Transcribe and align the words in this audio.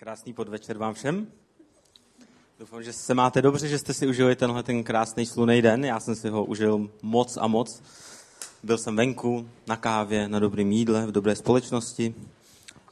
Krásný 0.00 0.32
podvečer 0.32 0.78
vám 0.78 0.94
všem. 0.94 1.26
Doufám, 2.58 2.82
že 2.82 2.92
se 2.92 3.14
máte 3.14 3.42
dobře, 3.42 3.68
že 3.68 3.78
jste 3.78 3.94
si 3.94 4.06
užili 4.06 4.36
tenhle 4.36 4.62
ten 4.62 4.84
krásný 4.84 5.26
slunej 5.26 5.62
den. 5.62 5.84
Já 5.84 6.00
jsem 6.00 6.14
si 6.14 6.28
ho 6.28 6.44
užil 6.44 6.90
moc 7.02 7.36
a 7.36 7.46
moc. 7.46 7.82
Byl 8.62 8.78
jsem 8.78 8.96
venku, 8.96 9.48
na 9.66 9.76
kávě, 9.76 10.28
na 10.28 10.38
dobrém 10.38 10.72
jídle, 10.72 11.06
v 11.06 11.12
dobré 11.12 11.36
společnosti. 11.36 12.14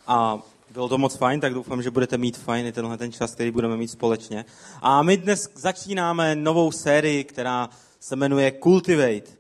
A 0.07 0.39
bylo 0.71 0.89
to 0.89 0.99
moc 0.99 1.17
fajn, 1.17 1.41
tak 1.41 1.55
doufám, 1.55 1.83
že 1.83 1.91
budete 1.91 2.19
mít 2.19 2.37
fajn 2.37 2.67
i 2.67 2.73
tenhle 2.73 2.99
ten 2.99 3.13
čas, 3.13 3.35
který 3.35 3.51
budeme 3.51 3.77
mít 3.77 3.89
společně. 3.89 4.45
A 4.83 5.03
my 5.03 5.17
dnes 5.17 5.51
začínáme 5.55 6.35
novou 6.35 6.73
sérii, 6.73 7.25
která 7.25 7.69
se 8.01 8.17
jmenuje 8.17 8.53
Cultivate. 8.63 9.31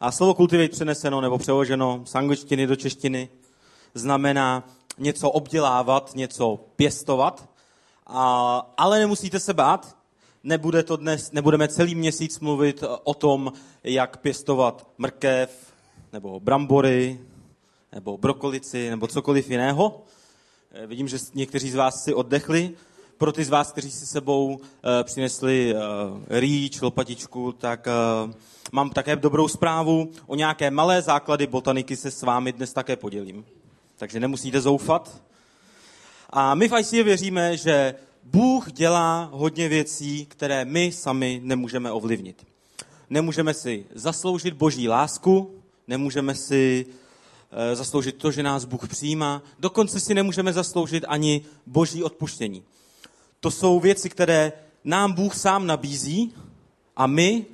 A 0.00 0.12
slovo 0.12 0.34
cultivate 0.34 0.68
přeneseno 0.68 1.20
nebo 1.20 1.38
přeloženo 1.38 2.02
z 2.04 2.14
angličtiny 2.14 2.66
do 2.66 2.76
češtiny 2.76 3.28
znamená 3.94 4.77
něco 4.98 5.30
obdělávat, 5.30 6.14
něco 6.14 6.60
pěstovat, 6.76 7.48
a, 8.06 8.72
ale 8.76 8.98
nemusíte 8.98 9.40
se 9.40 9.54
bát, 9.54 9.96
nebude 10.42 10.82
to 10.82 10.96
dnes, 10.96 11.32
nebudeme 11.32 11.68
celý 11.68 11.94
měsíc 11.94 12.40
mluvit 12.40 12.84
o 13.04 13.14
tom, 13.14 13.52
jak 13.84 14.16
pěstovat 14.16 14.86
mrkev, 14.98 15.72
nebo 16.12 16.40
brambory, 16.40 17.20
nebo 17.92 18.18
brokolici, 18.18 18.90
nebo 18.90 19.06
cokoliv 19.06 19.50
jiného. 19.50 20.02
Eh, 20.72 20.86
vidím, 20.86 21.08
že 21.08 21.18
někteří 21.34 21.70
z 21.70 21.74
vás 21.74 22.04
si 22.04 22.14
oddechli. 22.14 22.70
Pro 23.18 23.32
ty 23.32 23.44
z 23.44 23.48
vás, 23.48 23.72
kteří 23.72 23.90
si 23.90 24.06
sebou 24.06 24.46
uh, 24.46 24.60
přinesli 25.02 25.74
uh, 25.74 25.80
rýč, 26.28 26.80
lopatičku, 26.80 27.52
tak 27.52 27.88
uh, 28.26 28.32
mám 28.72 28.90
také 28.90 29.16
dobrou 29.16 29.48
zprávu. 29.48 30.10
O 30.26 30.34
nějaké 30.34 30.70
malé 30.70 31.02
základy 31.02 31.46
botaniky 31.46 31.96
se 31.96 32.10
s 32.10 32.22
vámi 32.22 32.52
dnes 32.52 32.72
také 32.72 32.96
podělím 32.96 33.44
takže 33.98 34.20
nemusíte 34.20 34.60
zoufat. 34.60 35.22
A 36.30 36.54
my 36.54 36.68
v 36.68 36.78
ICF 36.78 36.92
věříme, 36.92 37.56
že 37.56 37.94
Bůh 38.22 38.72
dělá 38.72 39.30
hodně 39.32 39.68
věcí, 39.68 40.26
které 40.26 40.64
my 40.64 40.92
sami 40.92 41.40
nemůžeme 41.44 41.92
ovlivnit. 41.92 42.46
Nemůžeme 43.10 43.54
si 43.54 43.86
zasloužit 43.94 44.54
boží 44.54 44.88
lásku, 44.88 45.54
nemůžeme 45.88 46.34
si 46.34 46.86
e, 47.50 47.76
zasloužit 47.76 48.16
to, 48.16 48.30
že 48.30 48.42
nás 48.42 48.64
Bůh 48.64 48.88
přijímá, 48.88 49.42
dokonce 49.58 50.00
si 50.00 50.14
nemůžeme 50.14 50.52
zasloužit 50.52 51.04
ani 51.08 51.44
boží 51.66 52.02
odpuštění. 52.02 52.62
To 53.40 53.50
jsou 53.50 53.80
věci, 53.80 54.10
které 54.10 54.52
nám 54.84 55.12
Bůh 55.12 55.36
sám 55.36 55.66
nabízí 55.66 56.34
a 56.96 57.06
my 57.06 57.46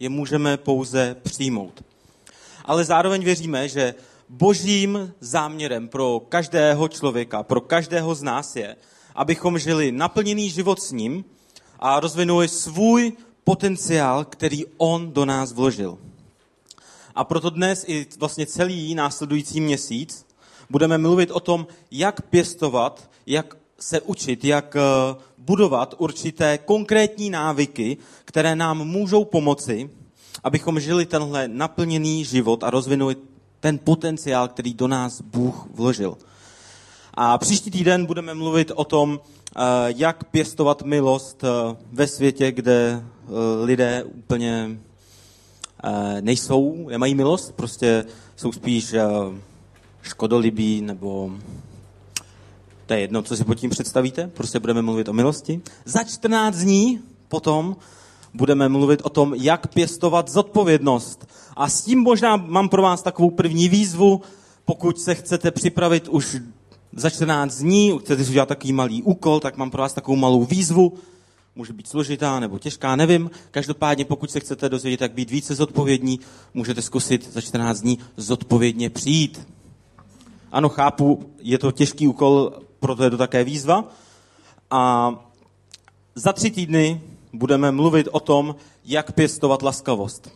je 0.00 0.08
můžeme 0.08 0.56
pouze 0.56 1.16
přijmout. 1.22 1.84
Ale 2.64 2.84
zároveň 2.84 3.24
věříme, 3.24 3.68
že 3.68 3.94
božím 4.32 5.12
záměrem 5.20 5.88
pro 5.88 6.20
každého 6.28 6.88
člověka, 6.88 7.42
pro 7.42 7.60
každého 7.60 8.14
z 8.14 8.22
nás 8.22 8.56
je, 8.56 8.76
abychom 9.14 9.58
žili 9.58 9.92
naplněný 9.92 10.50
život 10.50 10.82
s 10.82 10.92
ním 10.92 11.24
a 11.78 12.00
rozvinuli 12.00 12.48
svůj 12.48 13.12
potenciál, 13.44 14.24
který 14.24 14.64
on 14.76 15.12
do 15.12 15.24
nás 15.24 15.52
vložil. 15.52 15.98
A 17.14 17.24
proto 17.24 17.50
dnes 17.50 17.84
i 17.88 18.06
vlastně 18.18 18.46
celý 18.46 18.94
následující 18.94 19.60
měsíc 19.60 20.26
budeme 20.70 20.98
mluvit 20.98 21.30
o 21.30 21.40
tom, 21.40 21.66
jak 21.90 22.22
pěstovat, 22.22 23.10
jak 23.26 23.56
se 23.78 24.00
učit, 24.00 24.44
jak 24.44 24.76
eh, 24.76 24.80
budovat 25.38 25.94
určité 25.98 26.58
konkrétní 26.58 27.30
návyky, 27.30 27.96
které 28.24 28.56
nám 28.56 28.78
můžou 28.78 29.24
pomoci, 29.24 29.90
abychom 30.44 30.80
žili 30.80 31.06
tenhle 31.06 31.48
naplněný 31.48 32.24
život 32.24 32.64
a 32.64 32.70
rozvinuli 32.70 33.16
ten 33.62 33.78
potenciál, 33.78 34.48
který 34.48 34.74
do 34.74 34.88
nás 34.88 35.20
Bůh 35.20 35.66
vložil. 35.74 36.16
A 37.14 37.38
příští 37.38 37.70
týden 37.70 38.06
budeme 38.06 38.34
mluvit 38.34 38.72
o 38.74 38.84
tom, 38.84 39.20
eh, 39.20 39.60
jak 39.96 40.24
pěstovat 40.24 40.82
milost 40.82 41.44
eh, 41.44 41.76
ve 41.92 42.06
světě, 42.06 42.52
kde 42.52 43.02
eh, 43.02 43.30
lidé 43.64 44.04
úplně 44.04 44.78
nejsou, 46.20 46.88
nemají 46.90 47.14
milost, 47.14 47.52
prostě 47.52 48.04
jsou 48.36 48.52
spíš 48.52 48.94
škodolibí, 50.02 50.80
nebo 50.80 51.30
to 52.86 52.94
je 52.94 53.00
jedno, 53.00 53.22
co 53.22 53.36
si 53.36 53.44
pod 53.44 53.54
tím 53.54 53.70
představíte, 53.70 54.30
prostě 54.34 54.60
budeme 54.60 54.82
mluvit 54.82 55.08
o 55.08 55.12
milosti. 55.12 55.60
Za 55.84 56.04
14 56.04 56.56
dní 56.56 57.00
potom 57.28 57.76
budeme 58.34 58.68
mluvit 58.68 59.00
o 59.02 59.08
tom, 59.08 59.34
jak 59.34 59.66
pěstovat 59.66 60.30
zodpovědnost. 60.30 61.28
A 61.56 61.68
s 61.68 61.82
tím 61.82 61.98
možná 62.00 62.36
mám 62.36 62.68
pro 62.68 62.82
vás 62.82 63.02
takovou 63.02 63.30
první 63.30 63.68
výzvu, 63.68 64.20
pokud 64.64 65.00
se 65.00 65.14
chcete 65.14 65.50
připravit 65.50 66.08
už 66.08 66.36
za 66.92 67.10
14 67.10 67.56
dní, 67.58 67.98
chcete 67.98 68.24
si 68.24 68.30
udělat 68.30 68.48
takový 68.48 68.72
malý 68.72 69.02
úkol, 69.02 69.40
tak 69.40 69.56
mám 69.56 69.70
pro 69.70 69.82
vás 69.82 69.92
takovou 69.92 70.16
malou 70.16 70.44
výzvu. 70.44 70.92
Může 71.56 71.72
být 71.72 71.88
složitá 71.88 72.40
nebo 72.40 72.58
těžká, 72.58 72.96
nevím. 72.96 73.30
Každopádně, 73.50 74.04
pokud 74.04 74.30
se 74.30 74.40
chcete 74.40 74.68
dozvědět, 74.68 75.00
jak 75.00 75.12
být 75.12 75.30
více 75.30 75.54
zodpovědní, 75.54 76.20
můžete 76.54 76.82
zkusit 76.82 77.32
za 77.32 77.40
14 77.40 77.80
dní 77.80 77.98
zodpovědně 78.16 78.90
přijít. 78.90 79.48
Ano, 80.52 80.68
chápu, 80.68 81.30
je 81.40 81.58
to 81.58 81.72
těžký 81.72 82.08
úkol, 82.08 82.52
proto 82.80 83.04
je 83.04 83.10
to 83.10 83.18
také 83.18 83.44
výzva. 83.44 83.84
A 84.70 85.12
za 86.14 86.32
tři 86.32 86.50
týdny 86.50 87.00
budeme 87.32 87.72
mluvit 87.72 88.08
o 88.12 88.20
tom, 88.20 88.56
jak 88.84 89.12
pěstovat 89.12 89.62
laskavost. 89.62 90.30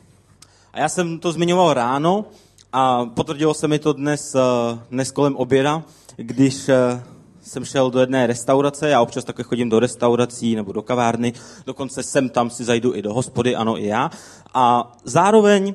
A 0.72 0.80
já 0.80 0.88
jsem 0.88 1.18
to 1.18 1.32
zmiňoval 1.32 1.74
ráno 1.74 2.24
a 2.72 3.04
potvrdilo 3.06 3.54
se 3.54 3.68
mi 3.68 3.78
to 3.78 3.92
dnes, 3.92 4.34
eh, 4.34 4.78
dnes 4.90 5.10
kolem 5.10 5.36
oběda, 5.36 5.82
když 6.16 6.68
eh, 6.68 7.02
jsem 7.42 7.64
šel 7.64 7.90
do 7.90 8.00
jedné 8.00 8.26
restaurace, 8.26 8.88
já 8.88 9.00
občas 9.00 9.24
také 9.24 9.42
chodím 9.42 9.68
do 9.68 9.80
restaurací 9.80 10.56
nebo 10.56 10.72
do 10.72 10.82
kavárny, 10.82 11.32
dokonce 11.66 12.02
sem 12.02 12.28
tam 12.28 12.50
si 12.50 12.64
zajdu 12.64 12.94
i 12.94 13.02
do 13.02 13.14
hospody, 13.14 13.56
ano 13.56 13.78
i 13.78 13.86
já. 13.86 14.10
A 14.54 14.96
zároveň 15.04 15.74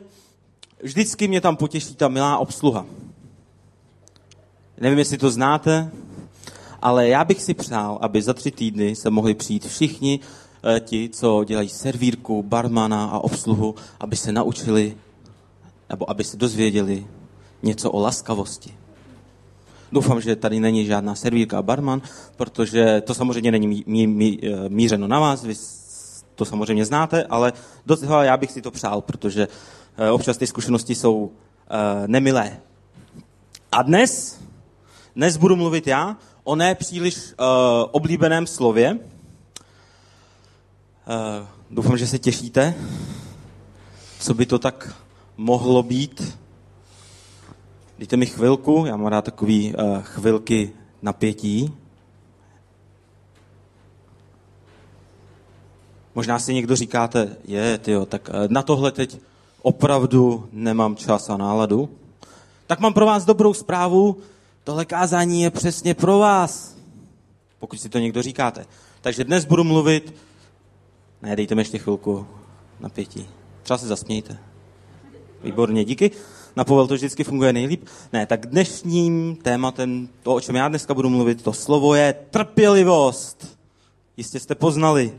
vždycky 0.83 1.27
mě 1.27 1.41
tam 1.41 1.55
potěší 1.55 1.95
ta 1.95 2.07
milá 2.07 2.37
obsluha. 2.37 2.85
Nevím, 4.77 4.99
jestli 4.99 5.17
to 5.17 5.31
znáte, 5.31 5.91
ale 6.81 7.07
já 7.07 7.23
bych 7.23 7.41
si 7.41 7.53
přál, 7.53 7.97
aby 8.01 8.21
za 8.21 8.33
tři 8.33 8.51
týdny 8.51 8.95
se 8.95 9.09
mohli 9.09 9.33
přijít 9.33 9.67
všichni 9.67 10.19
ti, 10.79 11.09
co 11.09 11.43
dělají 11.43 11.69
servírku, 11.69 12.43
barmana 12.43 13.05
a 13.05 13.19
obsluhu, 13.19 13.75
aby 13.99 14.15
se 14.15 14.31
naučili 14.31 14.97
nebo 15.89 16.09
aby 16.09 16.23
se 16.23 16.37
dozvěděli 16.37 17.07
něco 17.63 17.91
o 17.91 17.99
laskavosti. 17.99 18.73
Doufám, 19.91 20.21
že 20.21 20.35
tady 20.35 20.59
není 20.59 20.85
žádná 20.85 21.15
servírka 21.15 21.57
a 21.57 21.61
barman, 21.61 22.01
protože 22.35 23.01
to 23.01 23.13
samozřejmě 23.13 23.51
není 23.51 23.67
mí, 23.67 23.83
mí, 23.87 24.07
mí, 24.07 24.39
eh, 24.43 24.69
mířeno 24.69 25.07
na 25.07 25.19
vás, 25.19 25.43
vy 25.43 25.55
to 26.35 26.45
samozřejmě 26.45 26.85
znáte, 26.85 27.23
ale 27.23 27.53
dost 27.85 28.03
já 28.21 28.37
bych 28.37 28.51
si 28.51 28.61
to 28.61 28.71
přál, 28.71 29.01
protože 29.01 29.47
eh, 29.97 30.11
občas 30.11 30.37
ty 30.37 30.47
zkušenosti 30.47 30.95
jsou 30.95 31.31
nemilé. 32.07 32.57
A 33.71 33.81
dnes, 33.81 34.39
dnes 35.15 35.37
budu 35.37 35.55
mluvit 35.55 35.87
já 35.87 36.17
o 36.43 36.55
ne 36.55 36.75
příliš 36.75 37.33
oblíbeném 37.91 38.47
slově, 38.47 38.99
Uh, 41.07 41.47
doufám, 41.71 41.97
že 41.97 42.07
se 42.07 42.19
těšíte. 42.19 42.75
Co 44.19 44.33
by 44.33 44.45
to 44.45 44.59
tak 44.59 44.95
mohlo 45.37 45.83
být? 45.83 46.37
Dejte 47.99 48.17
mi 48.17 48.25
chvilku, 48.25 48.83
já 48.85 48.97
mám 48.97 49.07
rád 49.07 49.25
takový 49.25 49.75
uh, 49.75 50.01
chvilky 50.01 50.73
napětí. 51.01 51.73
Možná 56.15 56.39
si 56.39 56.53
někdo 56.53 56.75
říkáte, 56.75 57.35
je, 57.45 57.77
tyjo, 57.77 58.05
tak 58.05 58.29
uh, 58.29 58.35
na 58.47 58.61
tohle 58.61 58.91
teď 58.91 59.17
opravdu 59.61 60.49
nemám 60.51 60.95
čas 60.95 61.29
a 61.29 61.37
náladu. 61.37 61.89
Tak 62.67 62.79
mám 62.79 62.93
pro 62.93 63.05
vás 63.05 63.25
dobrou 63.25 63.53
zprávu, 63.53 64.17
tohle 64.63 64.85
kázání 64.85 65.41
je 65.41 65.51
přesně 65.51 65.93
pro 65.93 66.19
vás, 66.19 66.75
pokud 67.59 67.81
si 67.81 67.89
to 67.89 67.99
někdo 67.99 68.21
říkáte. 68.21 68.65
Takže 69.01 69.23
dnes 69.23 69.45
budu 69.45 69.63
mluvit 69.63 70.13
ne, 71.21 71.35
dejte 71.35 71.55
mi 71.55 71.61
ještě 71.61 71.77
chvilku 71.77 72.27
napětí. 72.79 73.27
Třeba 73.63 73.77
se 73.77 73.87
zasmějte. 73.87 74.37
Výborně, 75.43 75.85
díky. 75.85 76.11
Na 76.55 76.63
povel 76.63 76.87
to 76.87 76.93
vždycky 76.93 77.23
funguje 77.23 77.53
nejlíp. 77.53 77.85
Ne, 78.13 78.25
tak 78.25 78.45
dnešním 78.45 79.35
tématem, 79.35 80.09
to, 80.23 80.35
o 80.35 80.41
čem 80.41 80.55
já 80.55 80.67
dneska 80.67 80.93
budu 80.93 81.09
mluvit, 81.09 81.43
to 81.43 81.53
slovo 81.53 81.95
je 81.95 82.13
trpělivost. 82.29 83.57
Jistě 84.17 84.39
jste 84.39 84.55
poznali. 84.55 85.13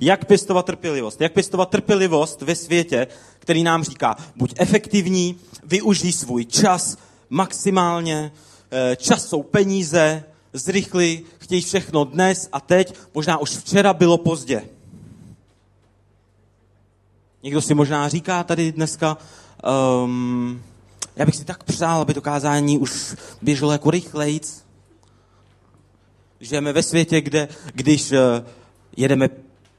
Jak 0.00 0.24
pěstovat 0.24 0.66
trpělivost? 0.66 1.20
Jak 1.20 1.32
pěstovat 1.32 1.70
trpělivost 1.70 2.42
ve 2.42 2.54
světě, 2.54 3.06
který 3.38 3.62
nám 3.62 3.84
říká, 3.84 4.16
buď 4.36 4.54
efektivní, 4.56 5.36
využij 5.64 6.12
svůj 6.12 6.44
čas 6.44 6.96
maximálně, 7.30 8.32
eh, 8.70 8.96
čas 8.96 9.28
jsou 9.28 9.42
peníze, 9.42 10.24
zrychli, 10.52 11.22
chtějí 11.38 11.62
všechno 11.62 12.04
dnes 12.04 12.48
a 12.52 12.60
teď, 12.60 12.94
možná 13.14 13.38
už 13.38 13.50
včera 13.50 13.94
bylo 13.94 14.18
pozdě. 14.18 14.68
Někdo 17.48 17.62
si 17.62 17.74
možná 17.74 18.08
říká 18.08 18.44
tady 18.44 18.72
dneska, 18.72 19.16
um, 20.04 20.62
já 21.16 21.26
bych 21.26 21.36
si 21.36 21.44
tak 21.44 21.64
přál, 21.64 22.00
aby 22.00 22.14
to 22.14 22.20
kázání 22.20 22.78
už 22.78 23.16
běželo 23.42 23.72
jako 23.72 23.90
rychlejc. 23.90 24.64
Žijeme 26.40 26.72
ve 26.72 26.82
světě, 26.82 27.20
kde 27.20 27.48
když 27.74 28.12
eh, 28.12 28.44
jedeme 28.96 29.28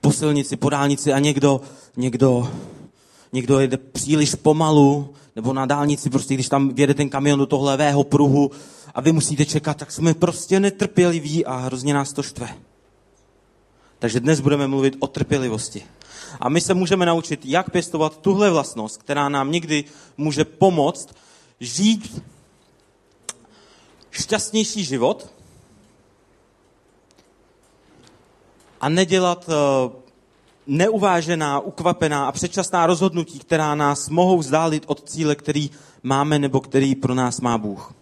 po 0.01 0.11
silnici, 0.11 0.55
po 0.55 0.69
dálnici 0.69 1.13
a 1.13 1.19
někdo, 1.19 1.61
někdo, 1.97 2.51
někdo 3.33 3.59
jede 3.59 3.77
příliš 3.77 4.35
pomalu, 4.35 5.13
nebo 5.35 5.53
na 5.53 5.65
dálnici, 5.65 6.09
prostě 6.09 6.33
když 6.33 6.49
tam 6.49 6.69
vjede 6.69 6.93
ten 6.93 7.09
kamion 7.09 7.39
do 7.39 7.45
toho 7.45 7.65
levého 7.65 8.03
pruhu 8.03 8.51
a 8.95 9.01
vy 9.01 9.11
musíte 9.11 9.45
čekat, 9.45 9.77
tak 9.77 9.91
jsme 9.91 10.13
prostě 10.13 10.59
netrpěliví 10.59 11.45
a 11.45 11.57
hrozně 11.57 11.93
nás 11.93 12.13
to 12.13 12.23
štve. 12.23 12.49
Takže 13.99 14.19
dnes 14.19 14.39
budeme 14.39 14.67
mluvit 14.67 14.95
o 14.99 15.07
trpělivosti. 15.07 15.83
A 16.39 16.49
my 16.49 16.61
se 16.61 16.73
můžeme 16.73 17.05
naučit, 17.05 17.45
jak 17.45 17.69
pěstovat 17.69 18.17
tuhle 18.21 18.49
vlastnost, 18.49 18.97
která 18.97 19.29
nám 19.29 19.51
někdy 19.51 19.83
může 20.17 20.45
pomoct 20.45 21.15
žít 21.59 22.23
šťastnější 24.11 24.83
život 24.83 25.29
a 28.81 28.89
nedělat 28.89 29.49
eh, 29.49 29.89
neuvážená, 30.67 31.59
ukvapená 31.59 32.27
a 32.27 32.31
předčasná 32.31 32.85
rozhodnutí, 32.85 33.39
která 33.39 33.75
nás 33.75 34.09
mohou 34.09 34.37
vzdálit 34.37 34.83
od 34.87 35.09
cíle, 35.09 35.35
který 35.35 35.69
máme 36.03 36.39
nebo 36.39 36.59
který 36.59 36.95
pro 36.95 37.15
nás 37.15 37.41
má 37.41 37.57
Bůh. 37.57 37.93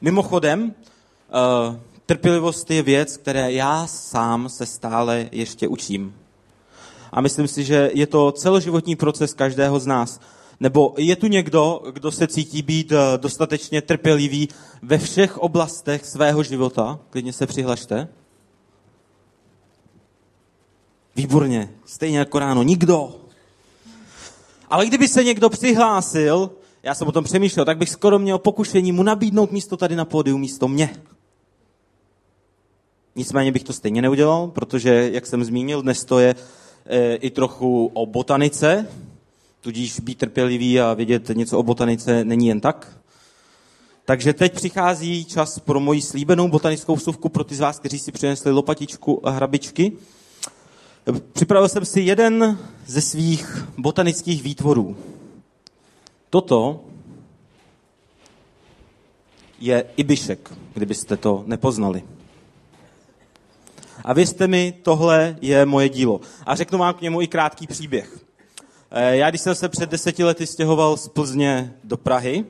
Mimochodem, 0.00 0.74
eh, 0.74 1.80
trpělivost 2.06 2.70
je 2.70 2.82
věc, 2.82 3.16
které 3.16 3.52
já 3.52 3.86
sám 3.86 4.48
se 4.48 4.66
stále 4.66 5.28
ještě 5.32 5.68
učím. 5.68 6.14
A 7.12 7.20
myslím 7.20 7.48
si, 7.48 7.64
že 7.64 7.90
je 7.94 8.06
to 8.06 8.32
celoživotní 8.32 8.96
proces 8.96 9.34
každého 9.34 9.80
z 9.80 9.86
nás. 9.86 10.20
Nebo 10.60 10.94
je 10.98 11.16
tu 11.16 11.26
někdo, 11.26 11.82
kdo 11.92 12.12
se 12.12 12.26
cítí 12.26 12.62
být 12.62 12.92
eh, 12.92 13.18
dostatečně 13.18 13.82
trpělivý 13.82 14.48
ve 14.82 14.98
všech 14.98 15.38
oblastech 15.38 16.06
svého 16.06 16.42
života? 16.42 16.98
Klidně 17.10 17.32
se 17.32 17.46
přihlašte. 17.46 18.08
Výborně, 21.16 21.70
stejně 21.84 22.18
jako 22.18 22.38
ráno, 22.38 22.62
nikdo. 22.62 23.14
Ale 24.70 24.86
kdyby 24.86 25.08
se 25.08 25.24
někdo 25.24 25.50
přihlásil, 25.50 26.50
já 26.82 26.94
jsem 26.94 27.08
o 27.08 27.12
tom 27.12 27.24
přemýšlel, 27.24 27.64
tak 27.64 27.78
bych 27.78 27.90
skoro 27.90 28.18
měl 28.18 28.38
pokušení 28.38 28.92
mu 28.92 29.02
nabídnout 29.02 29.52
místo 29.52 29.76
tady 29.76 29.96
na 29.96 30.04
pódiu, 30.04 30.38
místo 30.38 30.68
mě. 30.68 30.96
Nicméně 33.16 33.52
bych 33.52 33.64
to 33.64 33.72
stejně 33.72 34.02
neudělal, 34.02 34.46
protože, 34.46 35.10
jak 35.12 35.26
jsem 35.26 35.44
zmínil, 35.44 35.82
dnes 35.82 36.04
to 36.04 36.18
je 36.18 36.34
i 37.14 37.30
trochu 37.30 37.90
o 37.94 38.06
botanice, 38.06 38.88
tudíž 39.60 40.00
být 40.00 40.18
trpělivý 40.18 40.80
a 40.80 40.94
vědět 40.94 41.28
něco 41.28 41.58
o 41.58 41.62
botanice 41.62 42.24
není 42.24 42.48
jen 42.48 42.60
tak. 42.60 42.98
Takže 44.04 44.32
teď 44.32 44.54
přichází 44.54 45.24
čas 45.24 45.58
pro 45.58 45.80
moji 45.80 46.02
slíbenou 46.02 46.48
botanickou 46.48 46.96
vsuvku 46.96 47.28
pro 47.28 47.44
ty 47.44 47.54
z 47.54 47.60
vás, 47.60 47.78
kteří 47.78 47.98
si 47.98 48.12
přinesli 48.12 48.52
lopatičku 48.52 49.26
a 49.26 49.30
hrabičky. 49.30 49.92
Připravil 51.32 51.68
jsem 51.68 51.84
si 51.84 52.00
jeden 52.00 52.58
ze 52.86 53.00
svých 53.00 53.68
botanických 53.78 54.42
výtvorů. 54.42 54.96
Toto 56.30 56.84
je 59.60 59.84
ibišek, 59.96 60.52
kdybyste 60.74 61.16
to 61.16 61.42
nepoznali. 61.46 62.02
A 64.04 64.12
věřte 64.12 64.46
mi, 64.46 64.74
tohle 64.82 65.36
je 65.40 65.66
moje 65.66 65.88
dílo. 65.88 66.20
A 66.46 66.54
řeknu 66.54 66.78
vám 66.78 66.94
k 66.94 67.00
němu 67.00 67.22
i 67.22 67.26
krátký 67.26 67.66
příběh. 67.66 68.18
Eh, 68.90 69.16
já, 69.16 69.30
když 69.30 69.40
jsem 69.40 69.54
se 69.54 69.68
před 69.68 69.90
deseti 69.90 70.24
lety 70.24 70.46
stěhoval 70.46 70.96
z 70.96 71.08
Plzně 71.08 71.74
do 71.84 71.96
Prahy, 71.96 72.44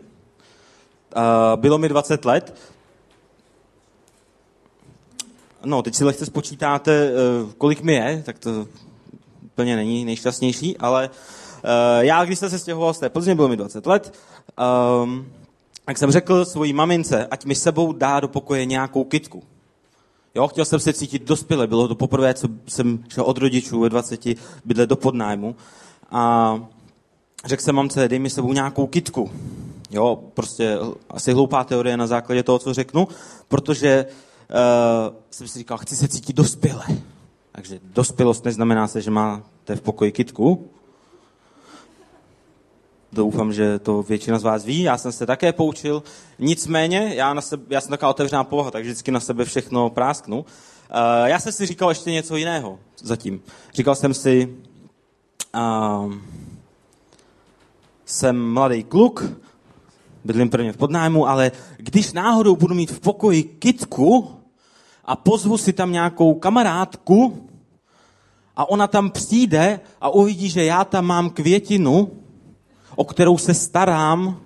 bylo 1.56 1.79
mi 1.79 1.89
20 1.89 2.25
let, 2.25 2.55
No, 5.65 5.83
teď 5.83 5.95
si 5.95 6.05
lehce 6.05 6.27
spočítáte, 6.27 6.93
eh, 6.93 7.53
kolik 7.59 7.83
mi 7.83 7.94
je, 7.94 8.23
tak 8.27 8.39
to 8.39 8.67
úplně 9.43 9.77
není 9.77 10.05
nejšťastnější, 10.05 10.77
ale 10.79 11.11
eh, 11.65 12.05
já, 12.05 12.25
když 12.25 12.39
jsem 12.39 12.51
se 12.51 12.59
stěhoval 12.59 12.94
z 12.94 12.99
té 12.99 13.09
Plzně, 13.09 13.35
bylo 13.35 13.49
mi 13.49 13.56
20 13.56 13.87
let, 13.87 14.15
um, 15.03 15.33
tak 15.85 15.99
jsem 15.99 16.11
řekl 16.11 16.44
svojí 16.44 16.73
mamince, 16.73 17.27
ať 17.27 17.44
mi 17.44 17.55
sebou 17.55 17.93
dá 17.93 18.21
do 18.21 18.29
pokoje 18.29 18.65
nějakou 18.65 19.05
kitku. 19.05 19.43
Jo, 20.38 20.49
chtěl 20.49 20.64
jsem 20.64 20.81
se 20.81 20.93
cítit 20.93 21.23
dospěle, 21.23 21.67
bylo 21.67 21.88
to 21.88 21.94
poprvé, 21.94 22.35
co 22.35 22.49
jsem 22.67 23.05
šel 23.08 23.25
od 23.25 23.38
rodičů 23.38 23.81
ve 23.81 23.88
20 23.88 24.26
bydle 24.64 24.87
do 24.87 24.96
podnájmu. 24.96 25.56
A 26.11 26.55
řekl 27.44 27.62
jsem 27.62 27.75
mamce, 27.75 28.08
dej 28.08 28.19
mi 28.19 28.31
sebou 28.31 28.52
nějakou 28.52 28.87
kitku. 28.87 29.31
Jo, 29.90 30.19
prostě 30.35 30.79
asi 31.11 31.32
hloupá 31.32 31.64
teorie 31.64 31.96
na 31.96 32.06
základě 32.06 32.43
toho, 32.43 32.58
co 32.58 32.75
řeknu, 32.75 33.08
protože 33.49 34.06
uh, 34.06 35.17
jsem 35.31 35.49
si 35.49 35.58
říkal, 35.58 35.79
chci 35.79 35.96
se 35.96 36.08
cítit 36.08 36.37
dospěle. 36.37 36.84
Takže 37.52 37.81
dospělost 37.82 38.44
neznamená 38.44 38.88
se, 38.88 39.00
že 39.00 39.11
máte 39.11 39.76
v 39.76 39.81
pokoji 39.81 40.12
kitku. 40.12 40.70
Doufám, 43.12 43.52
že 43.52 43.78
to 43.78 44.02
většina 44.02 44.38
z 44.38 44.43
vás 44.43 44.64
ví, 44.64 44.82
já 44.82 44.99
jsem 44.99 45.12
se 45.12 45.26
také 45.26 45.52
poučil. 45.52 46.02
Nicméně, 46.38 47.12
já, 47.14 47.34
na 47.34 47.40
sebe, 47.40 47.62
já 47.70 47.81
jsem 47.81 47.90
taková 47.90 48.10
otevřená 48.10 48.44
povaha, 48.44 48.70
takže 48.70 48.90
vždycky 48.90 49.10
na 49.10 49.20
sebe 49.20 49.44
všechno 49.44 49.90
prásknu. 49.90 50.38
Uh, 50.38 50.44
já 51.25 51.40
jsem 51.40 51.52
si 51.52 51.66
říkal 51.66 51.88
ještě 51.88 52.10
něco 52.10 52.37
jiného 52.37 52.78
zatím. 53.02 53.43
Říkal 53.75 53.94
jsem 53.94 54.14
si, 54.14 54.56
uh, 55.55 56.14
jsem 58.05 58.52
mladý 58.52 58.84
kluk, 58.84 59.25
bydlím 60.25 60.50
prvně 60.50 60.72
v 60.72 60.76
podnájmu, 60.76 61.28
ale 61.28 61.52
když 61.76 62.12
náhodou 62.12 62.56
budu 62.56 62.75
mít 62.75 62.90
v 62.90 63.00
pokoji 63.00 63.43
kitku, 63.43 64.38
a 65.08 65.16
pozvu 65.16 65.58
si 65.58 65.72
tam 65.72 65.93
nějakou 65.93 66.34
kamarádku 66.34 67.49
a 68.56 68.69
ona 68.69 68.87
tam 68.87 69.10
přijde 69.10 69.81
a 70.00 70.08
uvidí, 70.08 70.50
že 70.50 70.64
já 70.64 70.84
tam 70.84 71.06
mám 71.06 71.31
květinu, 71.31 72.10
o 72.99 73.05
kterou 73.05 73.39
se 73.39 73.55
starám, 73.55 74.41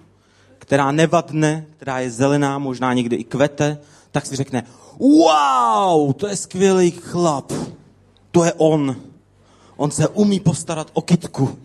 která 0.59 0.93
nevadne, 0.93 1.67
která 1.77 2.01
je 2.01 2.11
zelená, 2.11 2.59
možná 2.59 2.93
někdy 2.93 3.17
i 3.17 3.25
kvete, 3.25 3.79
tak 4.11 4.27
si 4.27 4.37
řekne, 4.37 4.65
wow, 4.99 6.13
to 6.13 6.27
je 6.27 6.37
skvělý 6.37 6.91
chlap, 6.91 7.53
to 8.31 8.45
je 8.45 8.53
on. 8.53 8.97
On 9.77 9.91
se 9.91 10.09
umí 10.09 10.41
postarat 10.41 10.91
o 10.93 11.03
kitku. 11.03 11.59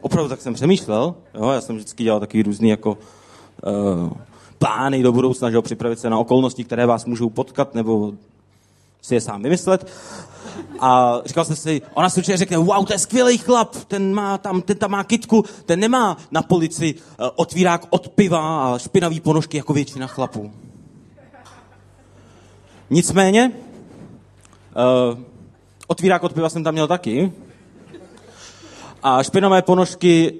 Opravdu 0.00 0.28
tak 0.28 0.40
jsem 0.40 0.54
přemýšlel, 0.54 1.14
jo, 1.34 1.50
já 1.50 1.60
jsem 1.60 1.76
vždycky 1.76 2.04
dělal 2.04 2.20
takový 2.20 2.42
různý 2.42 2.68
jako 2.68 2.90
uh, 2.90 4.10
plány 4.58 5.02
do 5.02 5.12
budoucna, 5.12 5.50
že 5.50 5.62
připravit 5.62 5.98
se 5.98 6.10
na 6.10 6.18
okolnosti, 6.18 6.64
které 6.64 6.86
vás 6.86 7.04
můžou 7.04 7.30
potkat, 7.30 7.74
nebo 7.74 8.12
si 9.02 9.14
je 9.14 9.20
sám 9.20 9.42
vymyslet. 9.42 9.90
A 10.80 11.20
říkal 11.26 11.44
jsem 11.44 11.56
si, 11.56 11.82
ona 11.94 12.10
si 12.10 12.20
určitě 12.20 12.36
řekne, 12.36 12.56
wow, 12.58 12.86
to 12.86 12.92
je 12.92 12.98
skvělý 12.98 13.38
chlap, 13.38 13.76
ten, 13.76 14.14
má 14.14 14.38
tam, 14.38 14.62
ten 14.62 14.76
tam 14.76 14.90
má 14.90 15.04
kitku, 15.04 15.44
ten 15.66 15.80
nemá 15.80 16.16
na 16.30 16.42
polici 16.42 16.94
uh, 16.94 17.28
otvírák 17.34 17.86
od 17.90 18.08
piva 18.08 18.74
a 18.74 18.78
špinavý 18.78 19.20
ponožky 19.20 19.56
jako 19.56 19.72
většina 19.72 20.06
chlapů. 20.06 20.52
Nicméně, 22.90 23.52
uh, 25.12 25.18
otvírák 25.86 26.22
od 26.22 26.32
piva 26.32 26.48
jsem 26.48 26.64
tam 26.64 26.74
měl 26.74 26.88
taky. 26.88 27.32
A 29.02 29.22
špinavé 29.22 29.62
ponožky 29.62 30.34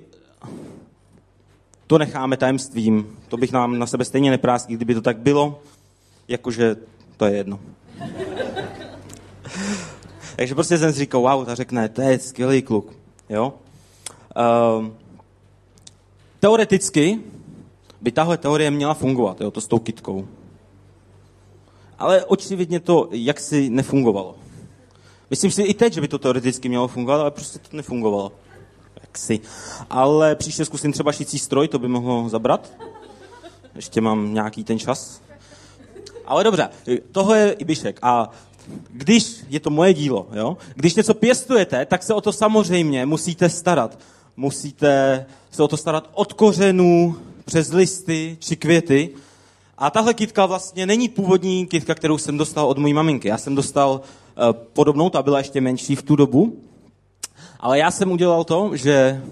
to 1.87 1.99
necháme 1.99 2.37
tajemstvím. 2.37 3.19
To 3.29 3.37
bych 3.37 3.53
nám 3.53 3.79
na 3.79 3.87
sebe 3.87 4.05
stejně 4.05 4.31
nepráskl, 4.31 4.73
kdyby 4.73 4.95
to 4.95 5.01
tak 5.01 5.19
bylo, 5.19 5.63
jakože 6.29 6.77
to 7.17 7.27
je 7.27 7.37
jedno. 7.37 7.61
Takže 10.41 10.55
prostě 10.55 10.79
jsem 10.79 10.93
si 10.93 10.99
říkal, 10.99 11.21
wow, 11.21 11.47
ta 11.47 11.55
řekne, 11.55 11.89
to 11.89 12.03
je 12.03 12.19
skvělý 12.19 12.63
kluk. 12.63 12.93
Jo? 13.29 13.53
Uh, 14.37 14.87
teoreticky 16.41 17.21
by 18.01 18.13
tahle 18.13 18.39
teorie 18.39 18.71
měla 18.71 18.95
fungovat, 18.95 19.41
jo, 19.41 19.51
to 19.51 19.61
s 19.61 19.67
tou 19.67 19.79
kitkou. 19.79 20.29
Ale 21.99 22.25
očividně 22.25 22.81
to 22.81 23.09
jaksi 23.11 23.71
nefungovalo. 23.71 24.37
Myslím 25.31 25.51
si 25.51 25.63
i 25.63 25.75
teď, 25.75 25.93
že 25.93 26.01
by 26.01 26.09
to 26.09 26.19
teoreticky 26.19 26.69
mělo 26.69 26.89
fungovat, 26.89 27.21
ale 27.21 27.31
prostě 27.31 27.59
to 27.59 27.77
nefungovalo 27.77 28.33
jaksi. 29.01 29.41
Ale 29.91 30.35
příště 30.35 30.65
zkusím 30.65 30.93
třeba 30.93 31.13
šicí 31.13 31.39
stroj, 31.39 31.69
to 31.69 31.79
by 31.79 31.89
mohlo 31.89 32.29
zabrat. 32.29 32.73
Ještě 33.75 34.01
mám 34.01 34.35
nějaký 34.35 34.65
ten 34.65 34.79
čas. 34.79 35.23
Ale 36.27 36.45
dobře, 36.45 36.69
tohle 37.13 37.39
je 37.39 37.53
Ibišek. 37.53 37.99
A 38.03 38.31
když 38.91 39.37
je 39.49 39.61
to 39.61 39.71
moje 39.71 39.95
dílo, 39.95 40.27
jo? 40.33 40.57
když 40.75 40.95
něco 40.95 41.15
pěstujete, 41.15 41.87
tak 41.87 42.03
se 42.03 42.15
o 42.15 42.21
to 42.21 42.33
samozřejmě 42.33 43.07
musíte 43.07 43.49
starat. 43.49 43.99
Musíte 44.37 45.27
se 45.51 45.63
o 45.63 45.69
to 45.69 45.77
starat 45.77 46.11
od 46.15 46.33
kořenů, 46.33 47.17
přes 47.45 47.73
listy 47.73 48.37
či 48.41 48.57
květy. 48.57 49.11
A 49.79 49.91
tahle 49.91 50.15
kytka 50.15 50.47
vlastně 50.47 50.87
není 50.87 51.09
původní 51.09 51.67
kytka, 51.67 51.95
kterou 51.95 52.19
jsem 52.19 52.39
dostal 52.39 52.67
od 52.67 52.79
mojí 52.79 52.95
maminky. 52.95 53.29
Já 53.29 53.39
jsem 53.39 53.55
dostal 53.55 53.91
uh, 53.91 54.53
podobnou, 54.53 55.11
ta 55.11 55.23
byla 55.23 55.39
ještě 55.39 55.61
menší 55.61 55.97
v 55.97 56.03
tu 56.03 56.17
dobu. 56.17 56.57
Ale 57.61 57.79
já 57.79 57.91
jsem 57.91 58.13
udělal 58.13 58.45
to, 58.45 58.71
že 58.77 59.23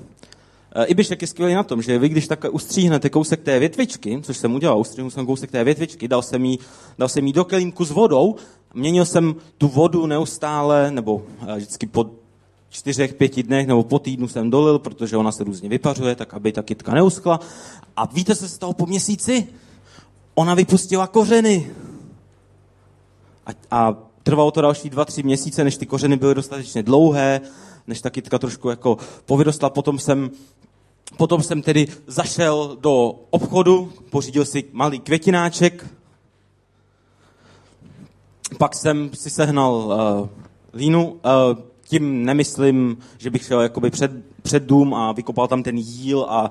E, 0.74 0.84
Ibišek 0.84 1.22
je 1.22 1.28
skvělý 1.28 1.54
na 1.54 1.62
tom, 1.62 1.82
že 1.82 1.98
vy, 1.98 2.08
když 2.08 2.26
tak 2.26 2.44
ustříhnete 2.50 3.10
kousek 3.10 3.42
té 3.42 3.58
větvičky, 3.58 4.20
což 4.22 4.36
jsem 4.36 4.54
udělal, 4.54 4.78
ustříhnul 4.78 5.10
jsem 5.10 5.26
kousek 5.26 5.50
té 5.50 5.64
větvičky, 5.64 6.08
dal 6.08 6.22
jsem 6.22 6.44
jí, 6.44 6.58
dal 6.98 7.08
jsem 7.08 7.26
jí 7.26 7.32
do 7.32 7.44
kelímku 7.44 7.84
s 7.84 7.90
vodou, 7.90 8.36
měnil 8.74 9.04
jsem 9.04 9.34
tu 9.58 9.68
vodu 9.68 10.06
neustále, 10.06 10.90
nebo 10.90 11.22
e, 11.48 11.56
vždycky 11.56 11.86
po 11.86 12.10
čtyřech, 12.70 13.14
pěti 13.14 13.42
dnech 13.42 13.66
nebo 13.66 13.82
po 13.82 13.98
týdnu 13.98 14.28
jsem 14.28 14.50
dolil, 14.50 14.78
protože 14.78 15.16
ona 15.16 15.32
se 15.32 15.44
různě 15.44 15.68
vypařuje, 15.68 16.14
tak 16.14 16.34
aby 16.34 16.52
ta 16.52 16.62
kytka 16.62 16.94
neuskla. 16.94 17.40
A 17.96 18.06
víte, 18.06 18.36
co 18.36 18.40
se 18.40 18.48
stalo 18.48 18.72
po 18.72 18.86
měsíci? 18.86 19.46
Ona 20.34 20.54
vypustila 20.54 21.06
kořeny. 21.06 21.70
A, 23.46 23.50
a 23.70 23.96
trvalo 24.22 24.50
to 24.50 24.60
další 24.60 24.90
dva, 24.90 25.04
tři 25.04 25.22
měsíce, 25.22 25.64
než 25.64 25.76
ty 25.76 25.86
kořeny 25.86 26.16
byly 26.16 26.34
dostatečně 26.34 26.82
dlouhé, 26.82 27.40
než 27.86 28.00
ta 28.00 28.10
kytka 28.10 28.38
trošku 28.38 28.70
jako 28.70 28.98
povyrostla. 29.26 29.70
Potom 29.70 29.98
jsem, 29.98 30.30
potom 31.16 31.42
jsem 31.42 31.62
tedy 31.62 31.86
zašel 32.06 32.76
do 32.80 33.10
obchodu, 33.30 33.92
pořídil 34.10 34.44
si 34.44 34.64
malý 34.72 35.00
květináček, 35.00 35.86
pak 38.58 38.74
jsem 38.74 39.10
si 39.14 39.30
sehnal 39.30 39.74
uh, 39.74 40.28
línu, 40.74 41.06
uh, 41.06 41.18
tím 41.88 42.24
nemyslím, 42.24 42.98
že 43.18 43.30
bych 43.30 43.44
šel 43.44 43.60
jakoby 43.60 43.90
před, 43.90 44.10
před 44.42 44.62
dům 44.62 44.94
a 44.94 45.12
vykopal 45.12 45.48
tam 45.48 45.62
ten 45.62 45.78
jíl 45.78 46.26
a, 46.28 46.50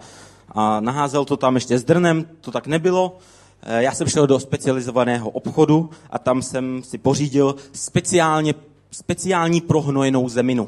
a 0.52 0.80
naházel 0.80 1.26
to 1.26 1.38
tam 1.38 1.56
ještě 1.56 1.80
s 1.80 1.84
drnem, 1.84 2.26
to 2.42 2.52
tak 2.52 2.68
nebylo. 2.68 3.18
Eh, 3.64 3.84
já 3.84 3.92
jsem 3.92 4.08
šel 4.08 4.28
do 4.28 4.40
specializovaného 4.40 5.30
obchodu 5.30 5.90
a 6.10 6.20
tam 6.20 6.42
jsem 6.42 6.84
si 6.84 6.98
pořídil 6.98 7.56
speciálně, 7.74 8.54
speciální 8.92 9.62
prohnojenou 9.62 10.30
zeminu. 10.30 10.68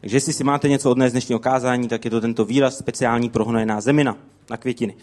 Takže 0.00 0.16
jestli 0.16 0.32
si 0.32 0.44
máte 0.44 0.68
něco 0.68 0.90
od 0.90 0.98
dnešního 0.98 1.38
kázání, 1.38 1.88
tak 1.88 2.04
je 2.04 2.10
to 2.10 2.20
tento 2.20 2.44
výraz 2.44 2.78
speciální 2.78 3.28
prohnojená 3.28 3.80
zemina 3.80 4.16
na 4.50 4.56
květiny. 4.56 4.94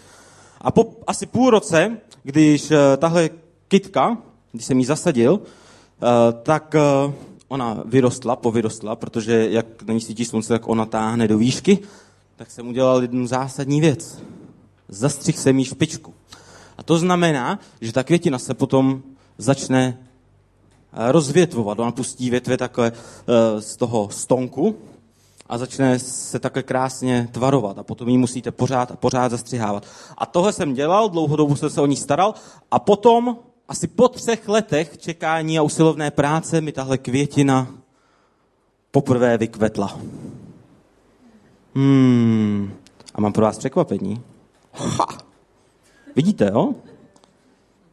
A 0.61 0.71
po 0.71 0.93
asi 1.07 1.25
půl 1.25 1.49
roce, 1.49 1.97
když 2.23 2.71
eh, 2.71 2.97
tahle 2.97 3.29
kytka, 3.67 4.17
když 4.53 4.65
jsem 4.65 4.79
ji 4.79 4.85
zasadil, 4.85 5.39
eh, 5.41 6.05
tak 6.43 6.75
ona 7.47 7.83
vyrostla, 7.85 8.35
povyrostla, 8.35 8.95
protože 8.95 9.49
jak 9.49 9.83
na 9.83 9.93
ní 9.93 10.01
svítí 10.01 10.25
slunce, 10.25 10.53
tak 10.53 10.67
ona 10.67 10.85
táhne 10.85 11.27
do 11.27 11.37
výšky, 11.37 11.79
tak 12.35 12.51
jsem 12.51 12.67
udělal 12.67 13.01
jednu 13.01 13.27
zásadní 13.27 13.81
věc. 13.81 14.23
Zastřih 14.89 15.39
jsem 15.39 15.59
jí 15.59 15.65
špičku. 15.65 16.13
A 16.77 16.83
to 16.83 16.97
znamená, 16.97 17.59
že 17.81 17.93
ta 17.93 18.03
květina 18.03 18.39
se 18.39 18.53
potom 18.53 19.01
začne 19.37 19.97
eh, 20.93 21.11
rozvětvovat. 21.11 21.79
Ona 21.79 21.91
pustí 21.91 22.29
větve 22.29 22.57
takhle 22.57 22.91
eh, 22.91 23.61
z 23.61 23.77
toho 23.77 24.09
stonku 24.09 24.75
a 25.49 25.57
začne 25.57 25.99
se 25.99 26.39
takhle 26.39 26.63
krásně 26.63 27.29
tvarovat 27.31 27.77
a 27.77 27.83
potom 27.83 28.09
ji 28.09 28.17
musíte 28.17 28.51
pořád 28.51 28.91
a 28.91 28.95
pořád 28.95 29.31
zastřihávat. 29.31 29.85
A 30.17 30.25
tohle 30.25 30.53
jsem 30.53 30.73
dělal, 30.73 31.09
dlouhou 31.09 31.35
dobu 31.35 31.55
jsem 31.55 31.69
se 31.69 31.81
o 31.81 31.85
ní 31.85 31.95
staral 31.95 32.33
a 32.71 32.79
potom, 32.79 33.37
asi 33.67 33.87
po 33.87 34.07
třech 34.07 34.47
letech 34.49 34.97
čekání 34.97 35.59
a 35.59 35.61
usilovné 35.61 36.11
práce, 36.11 36.61
mi 36.61 36.71
tahle 36.71 36.97
květina 36.97 37.67
poprvé 38.91 39.37
vykvetla. 39.37 39.99
Hmm. 41.75 42.73
A 43.15 43.21
mám 43.21 43.33
pro 43.33 43.45
vás 43.45 43.57
překvapení. 43.57 44.21
Ha! 44.73 45.07
Vidíte, 46.15 46.49
jo? 46.53 46.75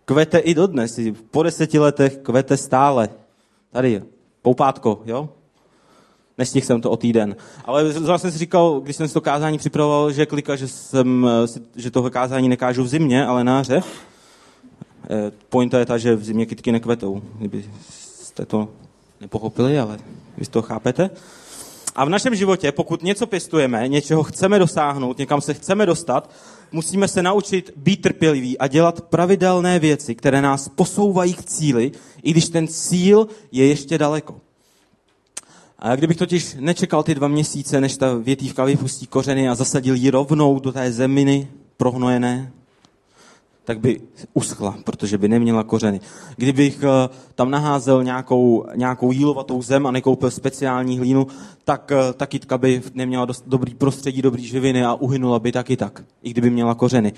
Kvete 0.05 0.39
i 0.39 0.55
dodnes. 0.55 1.01
Po 1.31 1.43
deseti 1.43 1.79
letech 1.79 2.17
kvete 2.17 2.57
stále. 2.57 3.09
Tady, 3.73 4.03
poupátko, 4.43 5.03
jo? 5.05 5.29
Nestihl 6.39 6.67
jsem 6.67 6.81
to 6.81 6.91
o 6.91 6.97
týden. 6.97 7.37
Ale 7.65 7.93
zrovna 7.93 8.19
jsem 8.19 8.33
si 8.33 8.39
říkal, 8.39 8.81
když 8.81 8.97
jsem 8.97 9.09
si 9.09 9.15
to 9.15 9.21
kázání 9.21 9.59
připravoval, 9.59 10.13
že 10.13 10.27
klika, 10.27 10.57
že, 10.57 10.69
jsem, 10.69 11.27
že 11.77 11.91
toho 11.91 12.11
kázání 12.11 12.49
nekážu 12.49 12.83
v 12.83 12.89
zimě, 12.89 13.27
ale 13.27 13.45
na 13.45 13.57
jaře. 13.57 13.83
Eh, 15.13 15.33
pointa 15.49 15.79
je 15.79 15.87
ta, 15.87 15.99
že 15.99 16.17
v 16.17 16.25
zimě 16.25 16.47
kytky 16.47 16.73
nekvetou. 16.73 17.23
Kdybyste 17.39 18.47
to 18.47 18.69
nepochopili, 19.21 19.79
ale 19.79 19.99
vy 20.39 20.47
to 20.47 20.63
chápete. 20.63 21.11
A 21.95 22.05
v 22.05 22.09
našem 22.09 22.35
životě, 22.35 22.73
pokud 22.73 23.03
něco 23.03 23.27
pěstujeme, 23.27 23.89
něčeho 23.89 24.23
chceme 24.23 24.59
dosáhnout, 24.59 25.19
někam 25.19 25.41
se 25.41 25.55
chceme 25.55 25.87
dostat, 25.87 26.31
musíme 26.73 27.09
se 27.09 27.23
naučit 27.23 27.73
být 27.77 28.03
trpěliví 28.03 28.59
a 28.59 28.67
dělat 28.67 29.01
pravidelné 29.01 29.79
věci, 29.79 30.15
které 30.15 30.43
nás 30.43 30.69
posouvají 30.69 31.35
k 31.35 31.45
cíli, 31.45 31.93
i 32.23 32.31
když 32.31 32.49
ten 32.49 32.69
cíl 32.69 33.29
je 33.53 33.67
ještě 33.67 33.99
daleko. 33.99 34.41
A 35.79 35.97
kdybych 35.97 36.17
totiž 36.17 36.57
nečekal 36.61 37.03
ty 37.03 37.15
dva 37.15 37.29
měsíce, 37.29 37.81
než 37.81 37.97
ta 37.97 38.15
větívka 38.15 38.65
vypustí 38.65 39.07
kořeny 39.07 39.49
a 39.49 39.55
zasadil 39.55 39.95
ji 39.95 40.11
rovnou 40.11 40.61
do 40.61 40.73
té 40.73 40.93
zeminy 40.93 41.49
prohnojené, 41.77 42.53
tak 43.65 43.81
by 43.81 44.01
uschla, 44.35 44.79
protože 44.85 45.19
by 45.19 45.29
neměla 45.29 45.65
kořeny. 45.65 46.01
Kdybych 46.37 46.83
eh, 46.83 47.09
tam 47.35 47.51
naházel 47.51 48.05
nějakou, 48.05 48.67
nějakou 48.75 49.13
jílovatou 49.13 49.63
zem 49.63 49.87
a 49.87 49.91
nekoupil 49.91 50.31
speciální 50.31 50.99
hlínu, 50.99 51.27
tak 51.65 51.93
eh, 51.93 52.13
ta 52.13 52.27
kytka 52.27 52.59
by 52.59 52.83
neměla 52.95 53.25
dost 53.25 53.45
dobrý 53.47 53.75
prostředí, 53.75 54.23
dobrý 54.23 54.47
živiny 54.47 54.85
a 54.85 54.95
uhynula 54.95 55.39
by 55.39 55.53
taky 55.53 55.77
tak, 55.77 56.05
i 56.23 56.31
kdyby 56.31 56.51
měla 56.51 56.75
kořeny. 56.75 57.13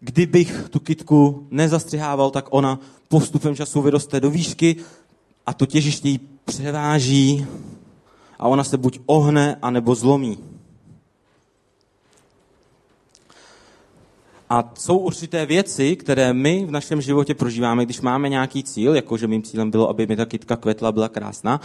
Kdybych 0.00 0.68
tu 0.70 0.80
kytku 0.80 1.46
nezastřihával, 1.50 2.30
tak 2.30 2.46
ona 2.50 2.80
postupem 3.08 3.56
času 3.56 3.82
vyroste 3.82 4.20
do 4.20 4.30
výšky 4.30 4.76
a 5.46 5.54
to 5.54 5.66
těžiště 5.66 6.08
ji 6.08 6.20
převáží 6.44 7.46
a 8.38 8.48
ona 8.48 8.64
se 8.64 8.76
buď 8.76 8.98
ohne, 9.06 9.56
anebo 9.62 9.94
zlomí. 9.94 10.55
A 14.50 14.72
jsou 14.74 14.98
určité 14.98 15.46
věci, 15.46 15.96
které 15.96 16.32
my 16.32 16.64
v 16.66 16.70
našem 16.70 17.00
životě 17.00 17.34
prožíváme, 17.34 17.84
když 17.84 18.00
máme 18.00 18.28
nějaký 18.28 18.62
cíl, 18.62 18.94
jako 18.94 19.16
že 19.16 19.26
mým 19.26 19.42
cílem 19.42 19.70
bylo, 19.70 19.88
aby 19.88 20.06
mi 20.06 20.16
ta 20.16 20.26
kytka 20.26 20.56
kvetla, 20.56 20.92
byla 20.92 21.08
krásná, 21.08 21.60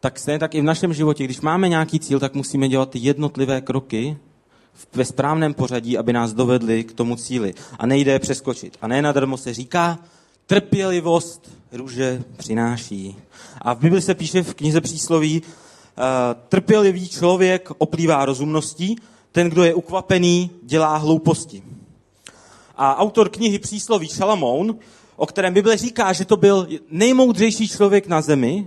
tak 0.00 0.18
stejně 0.18 0.38
tak 0.38 0.54
i 0.54 0.60
v 0.60 0.64
našem 0.64 0.94
životě, 0.94 1.24
když 1.24 1.40
máme 1.40 1.68
nějaký 1.68 2.00
cíl, 2.00 2.20
tak 2.20 2.34
musíme 2.34 2.68
dělat 2.68 2.96
jednotlivé 2.96 3.60
kroky 3.60 4.16
ve 4.94 5.04
správném 5.04 5.54
pořadí, 5.54 5.98
aby 5.98 6.12
nás 6.12 6.32
dovedli 6.32 6.84
k 6.84 6.92
tomu 6.92 7.16
cíli. 7.16 7.54
A 7.78 7.86
nejde 7.86 8.12
je 8.12 8.18
přeskočit. 8.18 8.76
A 8.82 8.86
ne 8.86 9.02
nadarmo 9.02 9.36
se 9.36 9.54
říká, 9.54 9.98
trpělivost 10.46 11.50
růže 11.72 12.22
přináší. 12.36 13.16
A 13.60 13.74
v 13.74 13.78
Bibli 13.78 14.02
se 14.02 14.14
píše 14.14 14.42
v 14.42 14.54
knize 14.54 14.80
přísloví, 14.80 15.42
uh, 15.42 16.04
trpělivý 16.48 17.08
člověk 17.08 17.68
oplývá 17.78 18.24
rozumností, 18.24 18.96
ten, 19.32 19.50
kdo 19.50 19.64
je 19.64 19.74
ukvapený, 19.74 20.50
dělá 20.62 20.96
hlouposti. 20.96 21.62
A 22.82 22.96
autor 22.96 23.28
knihy 23.28 23.58
Přísloví 23.58 24.08
Šalamoun, 24.08 24.78
o 25.16 25.26
kterém 25.26 25.54
Bible 25.54 25.76
říká, 25.76 26.12
že 26.12 26.24
to 26.24 26.36
byl 26.36 26.68
nejmoudřejší 26.90 27.68
člověk 27.68 28.06
na 28.06 28.20
zemi, 28.20 28.66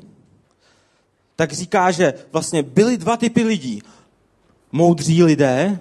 tak 1.35 1.53
říká, 1.53 1.91
že 1.91 2.13
vlastně 2.31 2.63
byly 2.63 2.97
dva 2.97 3.17
typy 3.17 3.43
lidí. 3.43 3.81
Moudří 4.71 5.23
lidé 5.23 5.79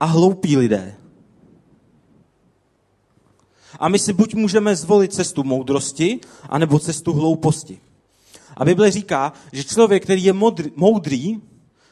a 0.00 0.04
hloupí 0.04 0.56
lidé. 0.56 0.96
A 3.78 3.88
my 3.88 3.98
si 3.98 4.12
buď 4.12 4.34
můžeme 4.34 4.76
zvolit 4.76 5.14
cestu 5.14 5.44
moudrosti, 5.44 6.20
anebo 6.48 6.78
cestu 6.78 7.12
hlouposti. 7.12 7.80
A 8.56 8.64
Bible 8.64 8.90
říká, 8.90 9.32
že 9.52 9.64
člověk, 9.64 10.02
který 10.02 10.24
je 10.24 10.32
modrý, 10.32 10.72
moudrý, 10.76 11.40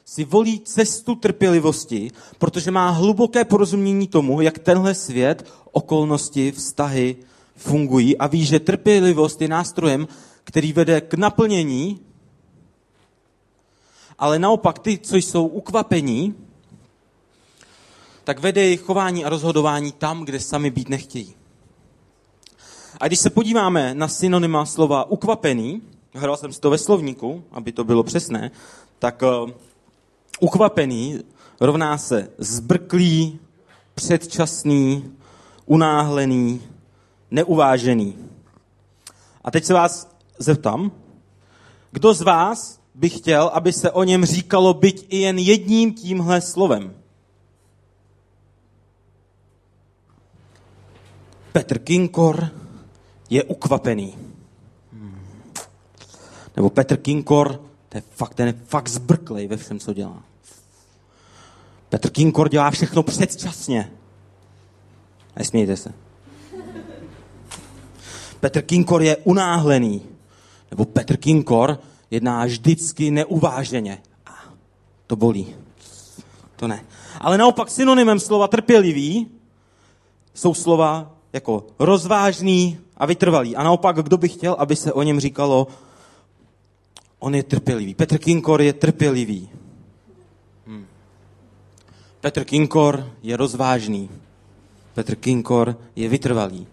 si 0.08 0.24
volí 0.24 0.60
cestu 0.60 1.14
trpělivosti, 1.14 2.10
protože 2.38 2.70
má 2.70 2.90
hluboké 2.90 3.44
porozumění 3.44 4.06
tomu, 4.06 4.40
jak 4.40 4.58
tenhle 4.58 4.94
svět, 4.94 5.52
okolnosti, 5.72 6.52
vztahy 6.52 7.16
fungují 7.56 8.18
a 8.18 8.26
ví, 8.26 8.44
že 8.44 8.60
trpělivost 8.60 9.42
je 9.42 9.48
nástrojem, 9.48 10.08
který 10.44 10.72
vede 10.72 11.00
k 11.00 11.14
naplnění, 11.14 12.00
ale 14.18 14.38
naopak 14.38 14.78
ty, 14.78 14.98
co 14.98 15.16
jsou 15.16 15.46
ukvapení, 15.46 16.34
tak 18.24 18.38
vede 18.38 18.60
jejich 18.60 18.80
chování 18.80 19.24
a 19.24 19.28
rozhodování 19.28 19.92
tam, 19.92 20.24
kde 20.24 20.40
sami 20.40 20.70
být 20.70 20.88
nechtějí. 20.88 21.34
A 23.00 23.06
když 23.06 23.18
se 23.18 23.30
podíváme 23.30 23.94
na 23.94 24.08
synonyma 24.08 24.66
slova 24.66 25.10
ukvapený, 25.10 25.82
hledal 26.14 26.36
jsem 26.36 26.52
si 26.52 26.60
to 26.60 26.70
ve 26.70 26.78
slovníku, 26.78 27.44
aby 27.50 27.72
to 27.72 27.84
bylo 27.84 28.02
přesné, 28.02 28.50
tak 28.98 29.22
uh, 29.22 29.50
ukvapený 30.40 31.20
rovná 31.60 31.98
se 31.98 32.30
zbrklý, 32.38 33.38
předčasný, 33.94 35.12
unáhlený, 35.66 36.62
neuvážený. 37.30 38.16
A 39.44 39.50
teď 39.50 39.64
se 39.64 39.74
vás 39.74 40.16
zeptám, 40.38 40.92
kdo 41.90 42.14
z 42.14 42.22
vás 42.22 42.80
by 42.94 43.08
chtěl, 43.08 43.50
aby 43.54 43.72
se 43.72 43.90
o 43.90 44.04
něm 44.04 44.24
říkalo 44.24 44.74
byť 44.74 45.06
i 45.08 45.18
jen 45.18 45.38
jedním 45.38 45.94
tímhle 45.94 46.40
slovem? 46.40 46.94
Petr 51.52 51.78
Kinkor 51.78 52.48
je 53.30 53.44
ukvapený. 53.44 54.14
Nebo 56.56 56.70
Petr 56.70 56.96
Kinkor, 56.96 57.60
to 57.88 57.98
je 57.98 58.02
fakt, 58.10 58.34
ten 58.34 58.46
je 58.46 58.52
fakt 58.52 58.88
zbrklej 58.88 59.46
ve 59.46 59.56
všem, 59.56 59.78
co 59.78 59.92
dělá. 59.92 60.22
Petr 61.88 62.10
Kinkor 62.10 62.48
dělá 62.48 62.70
všechno 62.70 63.02
předčasně. 63.02 63.92
Nesmějte 65.36 65.76
se. 65.76 65.92
Petr 68.40 68.62
Kinkor 68.62 69.02
je 69.02 69.16
unáhlený. 69.16 70.02
Nebo 70.70 70.84
Petr 70.84 71.16
Kinkor 71.16 71.78
jedná 72.10 72.44
vždycky 72.44 73.10
neuváženě. 73.10 73.98
A 74.26 74.30
to 75.06 75.16
bolí. 75.16 75.54
To 76.56 76.68
ne. 76.68 76.84
Ale 77.20 77.38
naopak 77.38 77.70
synonymem 77.70 78.20
slova 78.20 78.48
trpělivý 78.48 79.26
jsou 80.34 80.54
slova 80.54 81.12
jako 81.32 81.66
rozvážný 81.78 82.78
a 82.96 83.06
vytrvalý. 83.06 83.56
A 83.56 83.62
naopak, 83.62 84.02
kdo 84.02 84.16
by 84.16 84.28
chtěl, 84.28 84.56
aby 84.58 84.76
se 84.76 84.92
o 84.92 85.02
něm 85.02 85.20
říkalo, 85.20 85.66
on 87.18 87.34
je 87.34 87.42
trpělivý. 87.42 87.94
Petr 87.94 88.18
Kinkor 88.18 88.62
je 88.62 88.72
trpělivý. 88.72 89.48
Petr 92.26 92.44
Kinkor 92.44 93.06
je 93.22 93.36
rozvážný. 93.36 94.10
Petr 94.94 95.14
Kinkor 95.14 95.76
je 95.96 96.08
vytrvalý. 96.08 96.66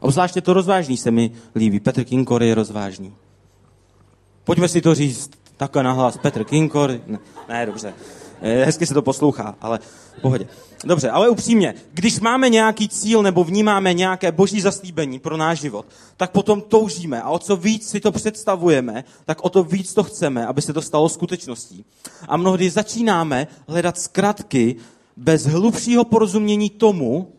Obzvláště 0.00 0.40
to 0.40 0.52
rozvážný 0.52 0.96
se 0.96 1.10
mi 1.10 1.30
líbí. 1.54 1.80
Petr 1.80 2.04
Kinkor 2.04 2.42
je 2.42 2.54
rozvážný. 2.54 3.14
Pojďme 4.44 4.68
si 4.68 4.80
to 4.80 4.94
říct 4.94 5.30
takhle 5.56 5.82
nahlas. 5.82 6.18
Petr 6.18 6.44
Kinkor, 6.44 7.00
ne, 7.06 7.18
ne 7.48 7.66
dobře. 7.66 7.94
Eh, 8.42 8.64
hezky 8.64 8.86
se 8.86 8.94
to 8.94 9.02
poslouchá, 9.02 9.54
ale 9.60 9.78
v 10.18 10.20
pohodě. 10.20 10.48
Dobře, 10.84 11.10
ale 11.10 11.28
upřímně, 11.28 11.74
když 11.92 12.20
máme 12.20 12.48
nějaký 12.48 12.88
cíl 12.88 13.22
nebo 13.22 13.44
vnímáme 13.44 13.94
nějaké 13.94 14.32
boží 14.32 14.60
zaslíbení 14.60 15.18
pro 15.18 15.36
náš 15.36 15.60
život, 15.60 15.86
tak 16.16 16.30
potom 16.30 16.60
toužíme 16.60 17.22
a 17.22 17.30
o 17.30 17.38
co 17.38 17.56
víc 17.56 17.90
si 17.90 18.00
to 18.00 18.12
představujeme, 18.12 19.04
tak 19.24 19.44
o 19.44 19.48
to 19.48 19.64
víc 19.64 19.94
to 19.94 20.04
chceme, 20.04 20.46
aby 20.46 20.62
se 20.62 20.72
to 20.72 20.82
stalo 20.82 21.08
skutečností. 21.08 21.84
A 22.28 22.36
mnohdy 22.36 22.70
začínáme 22.70 23.46
hledat 23.68 23.98
zkratky 23.98 24.76
bez 25.16 25.46
hlubšího 25.46 26.04
porozumění 26.04 26.70
tomu, 26.70 27.32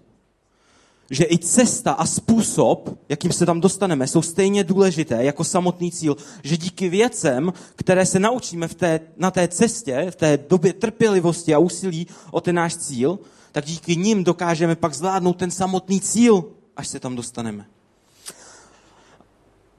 že 1.09 1.25
i 1.25 1.37
cesta 1.37 1.91
a 1.91 2.05
způsob, 2.05 2.99
jakým 3.09 3.31
se 3.31 3.45
tam 3.45 3.61
dostaneme, 3.61 4.07
jsou 4.07 4.21
stejně 4.21 4.63
důležité 4.63 5.23
jako 5.23 5.43
samotný 5.43 5.91
cíl. 5.91 6.17
Že 6.43 6.57
díky 6.57 6.89
věcem, 6.89 7.53
které 7.75 8.05
se 8.05 8.19
naučíme 8.19 8.67
v 8.67 8.75
té, 8.75 8.99
na 9.17 9.31
té 9.31 9.47
cestě, 9.47 10.07
v 10.09 10.15
té 10.15 10.37
době 10.37 10.73
trpělivosti 10.73 11.53
a 11.53 11.59
úsilí 11.59 12.07
o 12.31 12.41
ten 12.41 12.55
náš 12.55 12.75
cíl, 12.75 13.19
tak 13.51 13.65
díky 13.65 13.95
nim 13.95 14.23
dokážeme 14.23 14.75
pak 14.75 14.93
zvládnout 14.93 15.37
ten 15.37 15.51
samotný 15.51 16.01
cíl, 16.01 16.45
až 16.77 16.87
se 16.87 16.99
tam 16.99 17.15
dostaneme. 17.15 17.65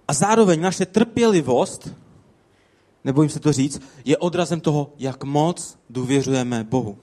A 0.09 0.13
zároveň 0.13 0.61
naše 0.61 0.87
trpělivost, 0.87 1.89
nebojím 3.05 3.31
se 3.31 3.41
to 3.41 3.53
říct, 3.53 3.81
je 4.05 4.19
odrazem 4.19 4.61
toho, 4.61 4.93
jak 4.99 5.25
moc 5.25 5.79
důvěřujeme 5.91 6.65
Bohu. 6.65 6.99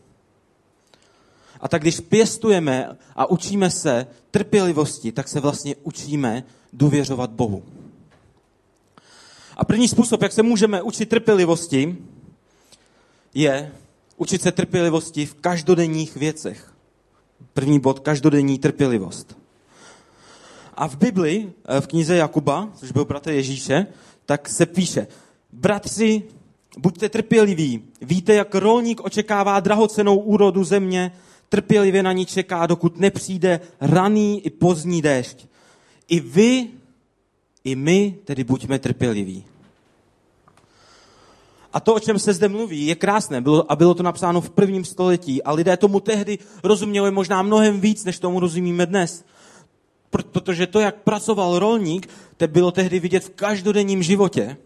A 1.62 1.68
tak 1.68 1.82
když 1.82 2.00
pěstujeme 2.00 2.98
a 3.16 3.26
učíme 3.26 3.70
se 3.70 4.08
trpělivosti, 4.32 5.12
tak 5.12 5.28
se 5.28 5.40
vlastně 5.40 5.76
učíme 5.84 6.44
důvěřovat 6.74 7.30
Bohu. 7.30 7.64
A 9.58 9.66
první 9.66 9.88
způsob, 9.88 10.22
jak 10.22 10.32
se 10.32 10.44
můžeme 10.44 10.82
učit 10.82 11.10
trpělivosti, 11.10 11.98
je 13.34 13.72
učit 14.18 14.42
se 14.42 14.52
trpělivosti 14.52 15.26
v 15.26 15.34
každodenních 15.34 16.16
věcech. 16.16 16.74
První 17.54 17.80
bod, 17.80 18.00
každodenní 18.00 18.60
trpělivost. 18.60 19.38
A 20.74 20.88
v 20.88 20.98
Bibli, 20.98 21.50
eh, 21.66 21.82
v 21.82 21.88
knize 21.88 22.16
Jakuba, 22.16 22.70
což 22.76 22.92
byl 22.92 23.06
bratr 23.06 23.32
Ježíše, 23.32 23.88
tak 24.26 24.50
se 24.50 24.66
píše, 24.66 25.08
bratři, 25.54 26.24
buďte 26.78 27.10
trpěliví, 27.10 27.84
víte, 28.02 28.34
jak 28.34 28.56
rolník 28.56 29.02
očekává 29.02 29.60
drahocenou 29.60 30.18
úrodu 30.18 30.64
země, 30.64 31.12
trpělivě 31.50 32.04
na 32.04 32.12
ní 32.12 32.26
čeká, 32.26 32.66
dokud 32.66 33.00
nepřijde 33.00 33.60
raný 33.82 34.46
i 34.46 34.50
pozdní 34.50 35.02
déšť. 35.02 35.46
I 36.08 36.20
vy, 36.20 36.68
i 37.64 37.76
my 37.76 38.16
tedy 38.26 38.44
buďme 38.44 38.80
trpěliví. 38.80 39.44
A 41.74 41.80
to, 41.80 41.94
o 41.94 42.00
čem 42.00 42.20
se 42.20 42.34
zde 42.34 42.50
mluví, 42.50 42.86
je 42.86 42.96
krásné 42.96 43.42
bylo, 43.42 43.72
a 43.72 43.76
bylo 43.76 43.94
to 43.94 44.04
napsáno 44.04 44.42
v 44.42 44.50
prvním 44.50 44.86
století 44.86 45.44
a 45.44 45.52
lidé 45.52 45.78
tomu 45.78 46.00
tehdy 46.00 46.38
rozuměli 46.64 47.12
možná 47.12 47.42
mnohem 47.42 47.82
víc, 47.82 48.06
než 48.06 48.20
tomu 48.20 48.40
rozumíme 48.40 48.86
dnes. 48.86 49.26
Protože 50.10 50.68
to, 50.68 50.80
jak 50.80 50.96
pracoval 50.96 51.60
rolník, 51.60 52.10
to 52.38 52.48
bylo 52.48 52.72
tehdy 52.72 53.00
vidět 53.00 53.24
v 53.24 53.30
každodenním 53.30 54.04
životě. 54.04 54.58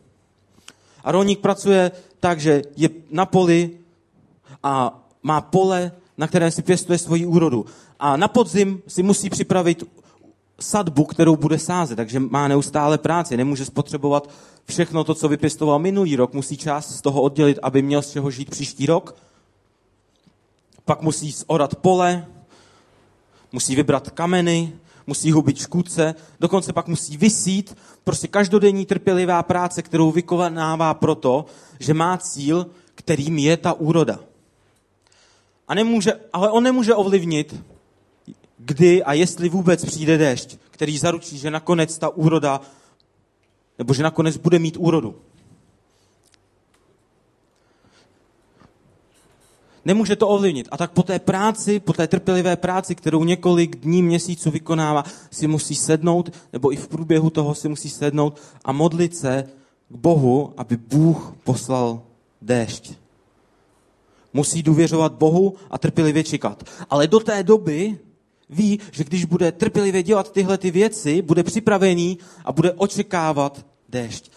A 1.03 1.11
rolník 1.11 1.39
pracuje 1.39 1.91
tak, 2.19 2.39
že 2.39 2.61
je 2.77 2.89
na 3.09 3.25
poli 3.25 3.69
a 4.63 5.03
má 5.23 5.41
pole 5.41 5.91
na 6.21 6.27
kterém 6.27 6.51
si 6.51 6.61
pěstuje 6.61 6.97
svoji 6.97 7.25
úrodu. 7.25 7.65
A 7.99 8.17
na 8.17 8.27
podzim 8.27 8.81
si 8.87 9.03
musí 9.03 9.29
připravit 9.29 9.83
sadbu, 10.59 11.05
kterou 11.05 11.35
bude 11.35 11.59
sázet, 11.59 11.95
takže 11.95 12.19
má 12.19 12.47
neustále 12.47 12.97
práci, 12.97 13.37
nemůže 13.37 13.65
spotřebovat 13.65 14.29
všechno 14.65 15.03
to, 15.03 15.15
co 15.15 15.27
vypěstoval 15.27 15.79
minulý 15.79 16.15
rok, 16.15 16.33
musí 16.33 16.57
část 16.57 16.95
z 16.95 17.01
toho 17.01 17.21
oddělit, 17.21 17.59
aby 17.63 17.81
měl 17.81 18.01
z 18.01 18.11
čeho 18.11 18.31
žít 18.31 18.49
příští 18.49 18.85
rok. 18.85 19.15
Pak 20.85 21.01
musí 21.01 21.31
zorat 21.31 21.75
pole, 21.75 22.25
musí 23.51 23.75
vybrat 23.75 24.09
kameny, 24.09 24.73
musí 25.07 25.31
hubit 25.31 25.57
škůdce, 25.57 26.15
dokonce 26.39 26.73
pak 26.73 26.87
musí 26.87 27.17
vysít, 27.17 27.77
prostě 28.03 28.27
každodenní 28.27 28.85
trpělivá 28.85 29.43
práce, 29.43 29.81
kterou 29.81 30.11
vykonává 30.11 30.93
proto, 30.93 31.45
že 31.79 31.93
má 31.93 32.17
cíl, 32.17 32.65
kterým 32.95 33.37
je 33.37 33.57
ta 33.57 33.73
úroda. 33.73 34.30
A 35.71 35.73
nemůže, 35.73 36.13
ale 36.33 36.51
on 36.51 36.63
nemůže 36.63 36.95
ovlivnit, 36.95 37.55
kdy 38.57 39.03
a 39.03 39.13
jestli 39.13 39.49
vůbec 39.49 39.85
přijde 39.85 40.17
déšť, 40.17 40.57
který 40.71 40.97
zaručí, 40.97 41.37
že 41.37 41.51
nakonec 41.51 41.97
ta 41.97 42.09
úroda, 42.09 42.61
nebo 43.77 43.93
že 43.93 44.03
nakonec 44.03 44.37
bude 44.37 44.59
mít 44.59 44.77
úrodu. 44.77 45.15
Nemůže 49.85 50.15
to 50.15 50.27
ovlivnit. 50.27 50.67
A 50.71 50.77
tak 50.77 50.91
po 50.91 51.03
té 51.03 51.19
práci, 51.19 51.79
po 51.79 51.93
té 51.93 52.07
trpělivé 52.07 52.55
práci, 52.55 52.95
kterou 52.95 53.23
několik 53.23 53.75
dní, 53.75 54.03
měsíců 54.03 54.51
vykonává, 54.51 55.03
si 55.31 55.47
musí 55.47 55.75
sednout, 55.75 56.29
nebo 56.53 56.73
i 56.73 56.75
v 56.75 56.87
průběhu 56.87 57.29
toho 57.29 57.55
si 57.55 57.69
musí 57.69 57.89
sednout 57.89 58.41
a 58.65 58.71
modlit 58.71 59.17
se 59.17 59.43
k 59.89 59.95
Bohu, 59.95 60.53
aby 60.57 60.77
Bůh 60.77 61.33
poslal 61.43 62.01
déšť 62.41 63.00
musí 64.33 64.63
důvěřovat 64.63 65.13
Bohu 65.13 65.55
a 65.71 65.77
trpělivě 65.77 66.23
čekat. 66.23 66.63
Ale 66.89 67.07
do 67.07 67.19
té 67.19 67.43
doby 67.43 67.97
ví, 68.49 68.79
že 68.91 69.03
když 69.03 69.25
bude 69.25 69.51
trpělivě 69.51 70.03
dělat 70.03 70.31
tyhle 70.31 70.57
ty 70.57 70.71
věci, 70.71 71.21
bude 71.21 71.43
připravený 71.43 72.17
a 72.45 72.51
bude 72.51 72.71
očekávat 72.71 73.65
déšť. 73.89 74.31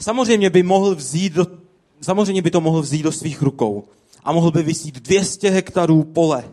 Samozřejmě 0.00 0.50
by 0.50 0.62
mohl 0.62 0.94
vzít 0.94 1.32
do, 1.32 1.46
samozřejmě 2.00 2.42
by 2.42 2.50
to 2.50 2.60
mohl 2.60 2.82
vzít 2.82 3.02
do 3.02 3.12
svých 3.12 3.42
rukou 3.42 3.84
a 4.24 4.32
mohl 4.32 4.50
by 4.50 4.62
vysít 4.62 5.00
200 5.00 5.50
hektarů 5.50 6.04
pole. 6.04 6.44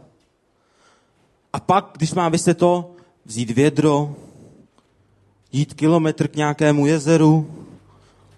A 1.53 1.59
pak, 1.59 1.91
když 1.97 2.13
má 2.13 2.29
vyset 2.29 2.57
to, 2.57 2.91
vzít 3.25 3.51
vědro, 3.51 4.15
jít 5.51 5.73
kilometr 5.73 6.27
k 6.27 6.35
nějakému 6.35 6.85
jezeru, 6.85 7.51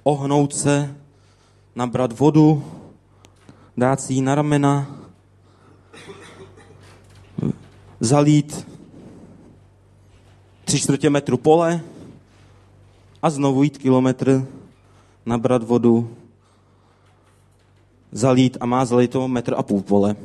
ohnout 0.03 0.55
se, 0.55 0.95
nabrat 1.75 2.19
vodu, 2.19 2.63
dát 3.77 4.01
si 4.01 4.13
ji 4.13 4.21
na 4.21 4.35
ramena, 4.35 4.97
zalít 7.99 8.67
tři 10.65 10.79
čtvrtě 10.79 11.09
metru 11.09 11.37
pole 11.37 11.81
a 13.21 13.29
znovu 13.29 13.63
jít 13.63 13.77
kilometr, 13.77 14.47
nabrat 15.25 15.63
vodu, 15.63 16.15
zalít 18.11 18.57
a 18.59 18.65
má 18.65 18.85
zalít 18.85 19.11
to 19.11 19.27
metr 19.27 19.53
a 19.57 19.63
půl 19.63 19.81
pole. 19.81 20.15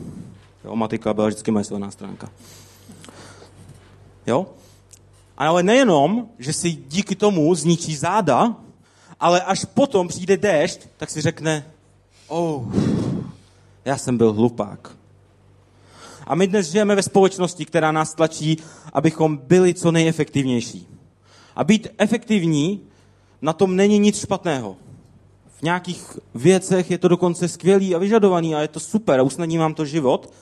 Jo, 0.64 0.76
matika 0.76 1.14
byla 1.14 1.26
vždycky 1.26 1.50
moje 1.50 1.64
silná 1.64 1.90
stránka. 1.90 2.30
Jo? 4.26 4.46
Ale 5.36 5.62
nejenom, 5.62 6.28
že 6.38 6.52
si 6.52 6.72
díky 6.72 7.16
tomu 7.16 7.54
zničí 7.54 7.96
záda, 7.96 8.56
ale 9.20 9.42
až 9.42 9.64
potom 9.64 10.08
přijde 10.08 10.36
déšť, 10.36 10.86
tak 10.96 11.10
si 11.10 11.20
řekne, 11.20 11.66
oh, 12.28 12.64
já 13.84 13.96
jsem 13.96 14.18
byl 14.18 14.32
hlupák. 14.32 14.96
A 16.26 16.34
my 16.34 16.46
dnes 16.46 16.70
žijeme 16.70 16.94
ve 16.94 17.02
společnosti, 17.02 17.64
která 17.64 17.92
nás 17.92 18.14
tlačí, 18.14 18.56
abychom 18.92 19.36
byli 19.36 19.74
co 19.74 19.92
nejefektivnější. 19.92 20.88
A 21.56 21.64
být 21.64 21.88
efektivní, 21.98 22.80
na 23.42 23.52
tom 23.52 23.76
není 23.76 23.98
nic 23.98 24.20
špatného. 24.20 24.76
V 25.58 25.62
nějakých 25.62 26.18
věcech 26.34 26.90
je 26.90 26.98
to 26.98 27.08
dokonce 27.08 27.48
skvělý 27.48 27.94
a 27.94 27.98
vyžadovaný 27.98 28.54
a 28.54 28.60
je 28.60 28.68
to 28.68 28.80
super 28.80 29.20
a 29.20 29.22
usnadní 29.22 29.58
vám 29.58 29.74
to 29.74 29.84
život. 29.84 30.32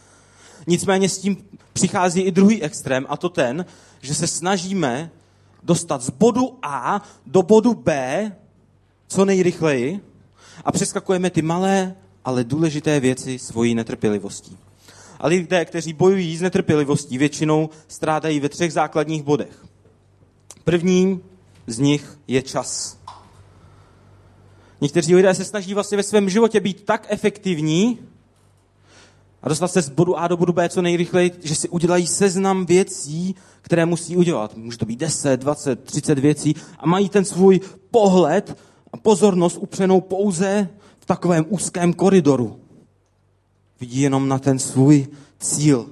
Nicméně 0.66 1.08
s 1.08 1.18
tím 1.18 1.36
přichází 1.72 2.20
i 2.20 2.30
druhý 2.30 2.62
extrém 2.62 3.06
a 3.08 3.16
to 3.16 3.28
ten, 3.28 3.64
že 4.00 4.14
se 4.14 4.26
snažíme 4.26 5.10
dostat 5.62 6.02
z 6.02 6.10
bodu 6.10 6.58
A 6.62 7.02
do 7.26 7.42
bodu 7.42 7.74
B 7.74 8.32
co 9.08 9.24
nejrychleji 9.24 10.00
a 10.64 10.72
přeskakujeme 10.72 11.30
ty 11.30 11.42
malé 11.42 11.96
ale 12.24 12.44
důležité 12.44 13.00
věci 13.00 13.38
svojí 13.38 13.74
netrpělivostí. 13.74 14.56
A 15.20 15.26
lidé, 15.26 15.64
kteří 15.64 15.92
bojují 15.92 16.36
s 16.36 16.42
netrpělivostí, 16.42 17.18
většinou 17.18 17.70
strádají 17.88 18.40
ve 18.40 18.48
třech 18.48 18.72
základních 18.72 19.22
bodech. 19.22 19.66
První 20.64 21.20
z 21.66 21.78
nich 21.78 22.18
je 22.28 22.42
čas. 22.42 22.98
Někteří 24.80 25.14
lidé 25.14 25.34
se 25.34 25.44
snaží 25.44 25.74
vlastně 25.74 25.96
ve 25.96 26.02
svém 26.02 26.30
životě 26.30 26.60
být 26.60 26.84
tak 26.84 27.06
efektivní 27.08 27.98
a 29.42 29.48
dostat 29.48 29.68
se 29.68 29.82
z 29.82 29.88
bodu 29.88 30.18
A 30.18 30.28
do 30.28 30.36
bodu 30.36 30.52
B 30.52 30.68
co 30.68 30.82
nejrychleji, 30.82 31.32
že 31.42 31.54
si 31.54 31.68
udělají 31.68 32.06
seznam 32.06 32.66
věcí, 32.66 33.34
které 33.62 33.86
musí 33.86 34.16
udělat. 34.16 34.56
Může 34.56 34.78
to 34.78 34.86
být 34.86 34.98
10, 34.98 35.40
20, 35.40 35.84
30 35.84 36.18
věcí 36.18 36.54
a 36.78 36.86
mají 36.86 37.08
ten 37.08 37.24
svůj 37.24 37.60
pohled 37.90 38.58
a 38.92 38.96
pozornost 38.96 39.58
upřenou 39.60 40.00
pouze 40.00 40.68
v 41.00 41.06
takovém 41.06 41.46
úzkém 41.48 41.92
koridoru. 41.92 42.60
Vidí 43.80 44.00
jenom 44.00 44.28
na 44.28 44.38
ten 44.38 44.58
svůj 44.58 45.06
cíl. 45.38 45.90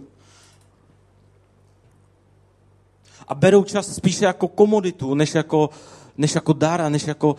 A 3.29 3.35
berou 3.35 3.64
čas 3.64 3.94
spíše 3.94 4.25
jako 4.25 4.49
komoditu, 4.49 5.14
než 5.14 5.35
jako, 5.35 5.71
než 6.16 6.35
jako 6.35 6.53
dára, 6.53 6.88
než 6.88 7.07
jako 7.07 7.33
uh, 7.33 7.37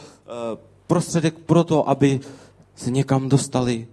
prostředek 0.88 1.36
pro 1.40 1.64
to, 1.64 1.90
aby 1.90 2.20
se 2.76 2.92
někam 2.92 3.30
dostali 3.30 3.88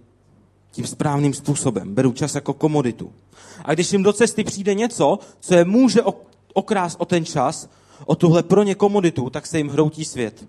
tím 0.71 0.87
správným 0.87 1.33
způsobem. 1.33 1.93
Berou 1.93 2.11
čas 2.11 2.35
jako 2.35 2.53
komoditu. 2.53 3.13
A 3.65 3.73
když 3.73 3.91
jim 3.91 4.03
do 4.03 4.13
cesty 4.13 4.43
přijde 4.43 4.73
něco, 4.73 5.19
co 5.39 5.53
je 5.55 5.65
může 5.65 6.01
okrást 6.53 7.01
o 7.01 7.05
ten 7.05 7.25
čas, 7.25 7.69
o 8.05 8.15
tuhle 8.15 8.43
pro 8.43 8.63
ně 8.63 8.75
komoditu, 8.75 9.29
tak 9.29 9.47
se 9.47 9.57
jim 9.57 9.69
hroutí 9.69 10.05
svět. 10.05 10.45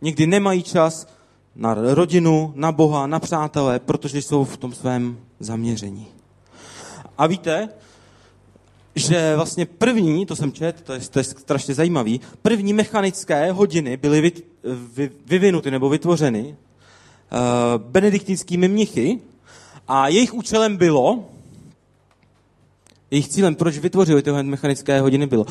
Někdy 0.00 0.26
nemají 0.26 0.62
čas 0.62 1.06
na 1.56 1.74
rodinu, 1.74 2.52
na 2.56 2.72
Boha, 2.72 3.06
na 3.06 3.20
přátelé, 3.20 3.78
protože 3.78 4.22
jsou 4.22 4.44
v 4.44 4.56
tom 4.56 4.72
svém 4.72 5.18
zaměření. 5.40 6.06
A 7.18 7.26
víte, 7.26 7.68
že 8.94 9.36
vlastně 9.36 9.66
první, 9.66 10.26
to 10.26 10.36
jsem 10.36 10.52
čet, 10.52 10.82
to 10.82 10.92
je, 10.92 11.00
to 11.10 11.18
je 11.18 11.24
strašně 11.24 11.74
zajímavý, 11.74 12.20
první 12.42 12.72
mechanické 12.72 13.52
hodiny 13.52 13.96
byly 13.96 14.20
vy, 14.20 14.32
vy, 14.94 15.10
vyvinuty 15.26 15.70
nebo 15.70 15.88
vytvořeny 15.88 16.44
uh, 16.44 17.82
benediktinskými 17.82 18.68
mnichy 18.68 19.18
a 19.88 20.08
jejich 20.08 20.34
účelem 20.34 20.76
bylo, 20.76 21.24
jejich 23.10 23.28
cílem, 23.28 23.54
proč 23.54 23.78
vytvořili 23.78 24.22
tyhle 24.22 24.42
mechanické 24.42 25.00
hodiny, 25.00 25.26
bylo, 25.26 25.46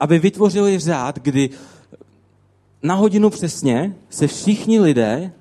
aby 0.00 0.18
vytvořili 0.18 0.78
řád, 0.78 1.18
kdy 1.18 1.50
na 2.82 2.94
hodinu 2.94 3.30
přesně 3.30 3.96
se 4.10 4.26
všichni 4.26 4.80
lidé 4.80 5.32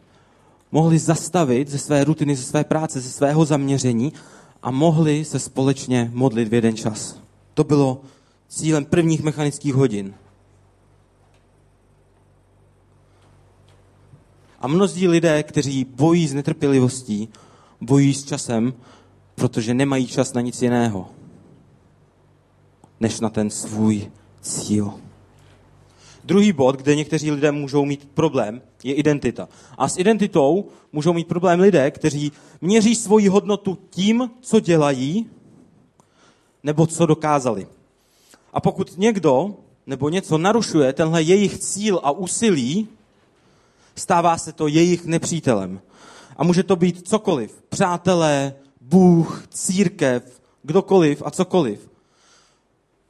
mohli 0.72 1.00
zastavit 1.00 1.68
ze 1.68 1.78
své 1.78 2.04
rutiny, 2.04 2.36
ze 2.36 2.44
své 2.44 2.64
práce, 2.64 3.02
ze 3.02 3.10
svého 3.10 3.46
zaměření 3.46 4.14
a 4.64 4.72
mohli 4.72 5.26
se 5.26 5.40
společně 5.40 6.12
modlit 6.14 6.48
v 6.48 6.54
jeden 6.54 6.76
čas. 6.76 7.20
To 7.54 7.64
bylo 7.64 8.02
cílem 8.48 8.86
prvních 8.86 9.24
mechanických 9.24 9.74
hodin. 9.74 10.14
A 14.60 14.68
mnozí 14.68 15.08
lidé, 15.08 15.44
kteří 15.44 15.86
bojí 15.86 16.28
z 16.28 16.34
netrpělivostí, 16.34 17.30
bojí 17.82 18.14
s 18.14 18.24
časem, 18.24 18.74
protože 19.36 19.74
nemají 19.74 20.08
čas 20.08 20.34
na 20.34 20.42
nic 20.42 20.62
jiného, 20.62 21.10
než 23.00 23.20
na 23.20 23.30
ten 23.30 23.50
svůj 23.50 24.12
cíl. 24.42 24.94
Druhý 26.28 26.52
bod, 26.54 26.76
kde 26.76 26.96
někteří 26.96 27.32
lidé 27.32 27.52
můžou 27.52 27.86
mít 27.86 28.10
problém, 28.14 28.62
je 28.84 28.94
identita. 28.94 29.50
A 29.78 29.88
s 29.88 29.98
identitou 29.98 30.68
můžou 30.92 31.14
mít 31.14 31.28
problém 31.28 31.60
lidé, 31.60 31.92
kteří 31.92 32.32
měří 32.62 32.96
svoji 32.96 33.28
hodnotu 33.28 33.78
tím, 33.90 34.32
co 34.42 34.60
dělají, 34.60 35.30
nebo 36.64 36.88
co 36.88 37.06
dokázali. 37.06 37.68
A 38.54 38.62
pokud 38.62 38.98
někdo 38.98 39.56
nebo 39.86 40.10
něco 40.10 40.38
narušuje 40.38 40.94
tenhle 40.94 41.22
jejich 41.22 41.58
cíl 41.58 42.00
a 42.04 42.12
úsilí, 42.12 42.88
stává 43.96 44.38
se 44.38 44.52
to 44.52 44.68
jejich 44.68 45.06
nepřítelem. 45.06 45.82
A 46.38 46.44
může 46.44 46.64
to 46.64 46.76
být 46.76 47.08
cokoliv. 47.08 47.64
Přátelé, 47.70 48.54
Bůh, 48.82 49.48
církev, 49.50 50.42
kdokoliv 50.64 51.24
a 51.26 51.32
cokoliv. 51.32 51.90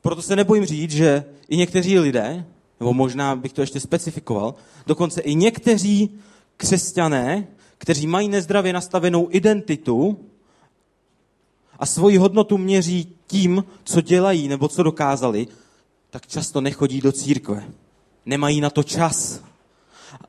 Proto 0.01 0.21
se 0.21 0.36
nebojím 0.36 0.65
říct, 0.65 0.91
že 0.91 1.25
i 1.49 1.58
někteří 1.58 1.99
lidé, 1.99 2.45
nebo 2.80 2.94
možná 2.94 3.36
bych 3.36 3.54
to 3.54 3.62
ještě 3.62 3.80
specifikoval, 3.80 4.56
dokonce 4.88 5.22
i 5.22 5.36
někteří 5.36 6.10
křesťané, 6.58 7.48
kteří 7.78 8.08
mají 8.08 8.30
nezdravě 8.30 8.74
nastavenou 8.74 9.28
identitu 9.32 10.20
a 11.80 11.86
svoji 11.86 12.18
hodnotu 12.18 12.58
měří 12.58 13.13
tím, 13.28 13.63
co 13.84 14.02
dělají 14.02 14.48
nebo 14.48 14.68
co 14.68 14.84
dokázali, 14.84 15.48
tak 16.10 16.28
často 16.28 16.62
nechodí 16.62 17.02
do 17.02 17.12
církve. 17.12 17.63
Nemají 18.26 18.62
na 18.62 18.70
to 18.70 18.84
čas. 18.84 19.42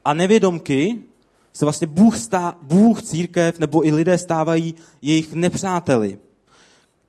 A 0.04 0.14
nevědomky 0.14 0.98
se 1.52 1.64
vlastně 1.64 1.86
Bůh, 1.86 2.18
stá, 2.18 2.58
Bůh, 2.62 3.02
církev 3.02 3.58
nebo 3.58 3.86
i 3.86 3.92
lidé 3.92 4.18
stávají 4.18 4.74
jejich 5.02 5.32
nepřáteli. 5.32 6.18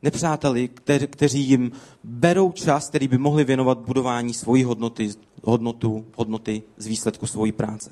Nepřáteli, 0.01 0.69
kteří 1.07 1.49
jim 1.49 1.71
berou 2.03 2.51
čas, 2.51 2.89
který 2.89 3.07
by 3.07 3.17
mohli 3.17 3.43
věnovat 3.43 3.77
budování 3.77 4.33
svojí 4.33 4.63
hodnoty, 4.63 5.09
hodnotu, 5.43 6.05
hodnoty 6.15 6.63
z 6.77 6.87
výsledku 6.87 7.27
svojí 7.27 7.51
práce. 7.51 7.91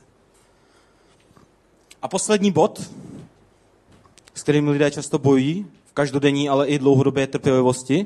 A 2.01 2.07
poslední 2.07 2.51
bod, 2.51 2.91
s 4.33 4.43
kterým 4.43 4.67
lidé 4.67 4.91
často 4.91 5.19
bojí, 5.19 5.65
v 5.85 5.93
každodenní, 5.93 6.49
ale 6.49 6.67
i 6.67 6.79
dlouhodobé 6.79 7.27
trpělivosti, 7.27 8.05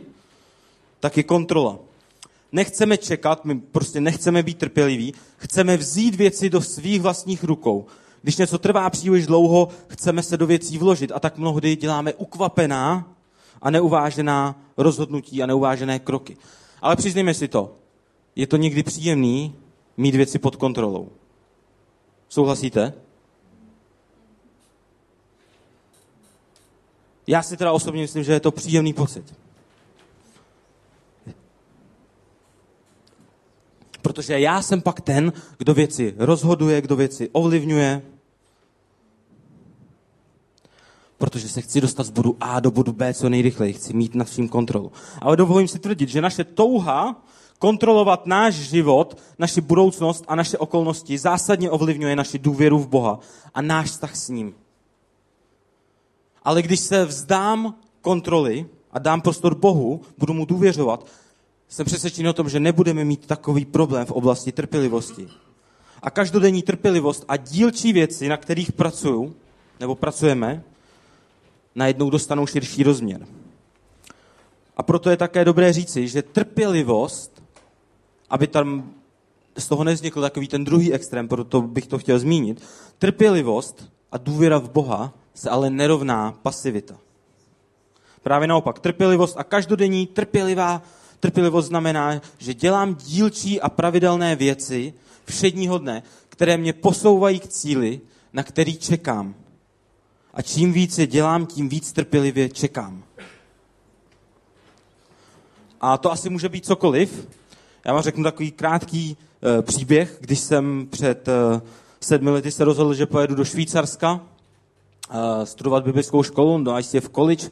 tak 0.99 1.17
je 1.17 1.23
kontrola. 1.23 1.79
Nechceme 2.51 2.97
čekat, 2.97 3.45
my 3.45 3.59
prostě 3.59 4.01
nechceme 4.01 4.43
být 4.43 4.57
trpěliví, 4.57 5.13
chceme 5.37 5.77
vzít 5.77 6.15
věci 6.15 6.49
do 6.49 6.61
svých 6.61 7.01
vlastních 7.01 7.43
rukou. 7.43 7.85
Když 8.21 8.37
něco 8.37 8.57
trvá 8.57 8.89
příliš 8.89 9.27
dlouho, 9.27 9.67
chceme 9.87 10.23
se 10.23 10.37
do 10.37 10.47
věcí 10.47 10.77
vložit 10.77 11.11
a 11.11 11.19
tak 11.19 11.37
mnohdy 11.37 11.75
děláme 11.75 12.13
ukvapená 12.13 13.15
a 13.61 13.69
neuvážená 13.69 14.61
rozhodnutí 14.77 15.43
a 15.43 15.45
neuvážené 15.45 15.99
kroky. 15.99 16.37
Ale 16.81 16.95
přiznejme 16.95 17.33
si 17.33 17.47
to, 17.47 17.75
je 18.41 18.47
to 18.47 18.57
někdy 18.57 18.83
příjemný 18.83 19.55
mít 19.97 20.15
věci 20.15 20.39
pod 20.39 20.55
kontrolou. 20.55 21.09
Souhlasíte? 22.29 22.93
Já 27.27 27.43
si 27.43 27.57
teda 27.57 27.71
osobně 27.71 28.01
myslím, 28.01 28.23
že 28.23 28.33
je 28.33 28.39
to 28.39 28.51
příjemný 28.51 28.93
pocit. 28.93 29.33
Protože 34.01 34.39
já 34.39 34.61
jsem 34.61 34.81
pak 34.81 35.01
ten, 35.01 35.33
kdo 35.57 35.73
věci 35.73 36.15
rozhoduje, 36.17 36.81
kdo 36.81 36.95
věci 36.95 37.29
ovlivňuje. 37.31 38.01
Protože 41.17 41.49
se 41.49 41.61
chci 41.61 41.81
dostat 41.81 42.03
z 42.03 42.09
bodu 42.09 42.37
A 42.39 42.59
do 42.59 42.71
bodu 42.71 42.91
B 42.93 43.13
co 43.13 43.29
nejrychleji. 43.29 43.73
Chci 43.73 43.93
mít 43.93 44.15
nad 44.15 44.27
vším 44.27 44.49
kontrolu. 44.49 44.91
Ale 45.21 45.37
dovolím 45.37 45.67
si 45.67 45.79
tvrdit, 45.79 46.09
že 46.09 46.21
naše 46.21 46.43
touha 46.43 47.23
kontrolovat 47.61 48.25
náš 48.25 48.55
život, 48.55 49.17
naši 49.39 49.61
budoucnost 49.61 50.25
a 50.27 50.35
naše 50.35 50.57
okolnosti 50.57 51.17
zásadně 51.17 51.69
ovlivňuje 51.69 52.15
naši 52.15 52.39
důvěru 52.39 52.79
v 52.79 52.87
Boha 52.87 53.19
a 53.53 53.61
náš 53.61 53.89
vztah 53.89 54.15
s 54.15 54.29
ním. 54.29 54.53
Ale 56.43 56.61
když 56.61 56.79
se 56.79 57.05
vzdám 57.05 57.75
kontroly 58.01 58.65
a 58.91 58.99
dám 58.99 59.21
prostor 59.21 59.55
Bohu, 59.55 60.01
budu 60.17 60.33
mu 60.33 60.45
důvěřovat, 60.45 61.05
jsem 61.69 61.85
přesvědčený 61.85 62.29
o 62.29 62.33
tom, 62.33 62.49
že 62.49 62.59
nebudeme 62.59 63.05
mít 63.05 63.25
takový 63.25 63.65
problém 63.65 64.05
v 64.05 64.11
oblasti 64.11 64.51
trpělivosti. 64.51 65.27
A 66.01 66.09
každodenní 66.09 66.61
trpělivost 66.61 67.25
a 67.27 67.37
dílčí 67.37 67.93
věci, 67.93 68.27
na 68.27 68.37
kterých 68.37 68.71
pracuju, 68.71 69.35
nebo 69.79 69.95
pracujeme, 69.95 70.63
najednou 71.75 72.09
dostanou 72.09 72.47
širší 72.47 72.83
rozměr. 72.83 73.27
A 74.77 74.83
proto 74.83 75.09
je 75.09 75.17
také 75.17 75.45
dobré 75.45 75.73
říci, 75.73 76.07
že 76.07 76.21
trpělivost, 76.21 77.40
aby 78.31 78.47
tam 78.47 78.93
z 79.57 79.67
toho 79.67 79.83
nevznikl 79.83 80.21
takový 80.21 80.47
ten 80.47 80.63
druhý 80.63 80.93
extrém, 80.93 81.27
proto 81.27 81.61
bych 81.61 81.87
to 81.87 81.97
chtěl 81.97 82.19
zmínit, 82.19 82.63
trpělivost 82.97 83.89
a 84.11 84.17
důvěra 84.17 84.57
v 84.57 84.69
Boha 84.69 85.13
se 85.33 85.49
ale 85.49 85.69
nerovná 85.69 86.31
pasivita. 86.31 86.97
Právě 88.23 88.47
naopak, 88.47 88.79
trpělivost 88.79 89.37
a 89.37 89.43
každodenní 89.43 90.07
trpělivá 90.07 90.81
Trpělivost 91.21 91.67
znamená, 91.67 92.21
že 92.37 92.53
dělám 92.53 92.95
dílčí 92.95 93.61
a 93.61 93.69
pravidelné 93.69 94.35
věci 94.35 94.93
všedního 95.25 95.77
dne, 95.77 96.03
které 96.29 96.57
mě 96.57 96.73
posouvají 96.73 97.39
k 97.39 97.47
cíli, 97.47 98.01
na 98.33 98.43
který 98.43 98.77
čekám. 98.77 99.35
A 100.33 100.41
čím 100.41 100.73
víc 100.73 100.97
je 100.97 101.07
dělám, 101.07 101.45
tím 101.45 101.69
víc 101.69 101.91
trpělivě 101.93 102.49
čekám. 102.49 103.03
A 105.81 105.97
to 105.97 106.11
asi 106.11 106.29
může 106.29 106.49
být 106.49 106.65
cokoliv. 106.65 107.27
Já 107.85 107.93
vám 107.93 108.01
řeknu 108.01 108.23
takový 108.23 108.51
krátký 108.51 109.17
e, 109.57 109.61
příběh, 109.61 110.17
když 110.19 110.39
jsem 110.39 110.87
před 110.89 111.27
e, 111.27 111.61
sedmi 112.01 112.29
lety 112.29 112.51
se 112.51 112.63
rozhodl, 112.63 112.93
že 112.93 113.05
pojedu 113.05 113.35
do 113.35 113.45
Švýcarska 113.45 114.19
e, 115.11 115.45
studovat 115.45 115.83
biblickou 115.83 116.23
školu, 116.23 116.63
do 116.63 116.79
ICF 116.79 117.09
College, 117.09 117.49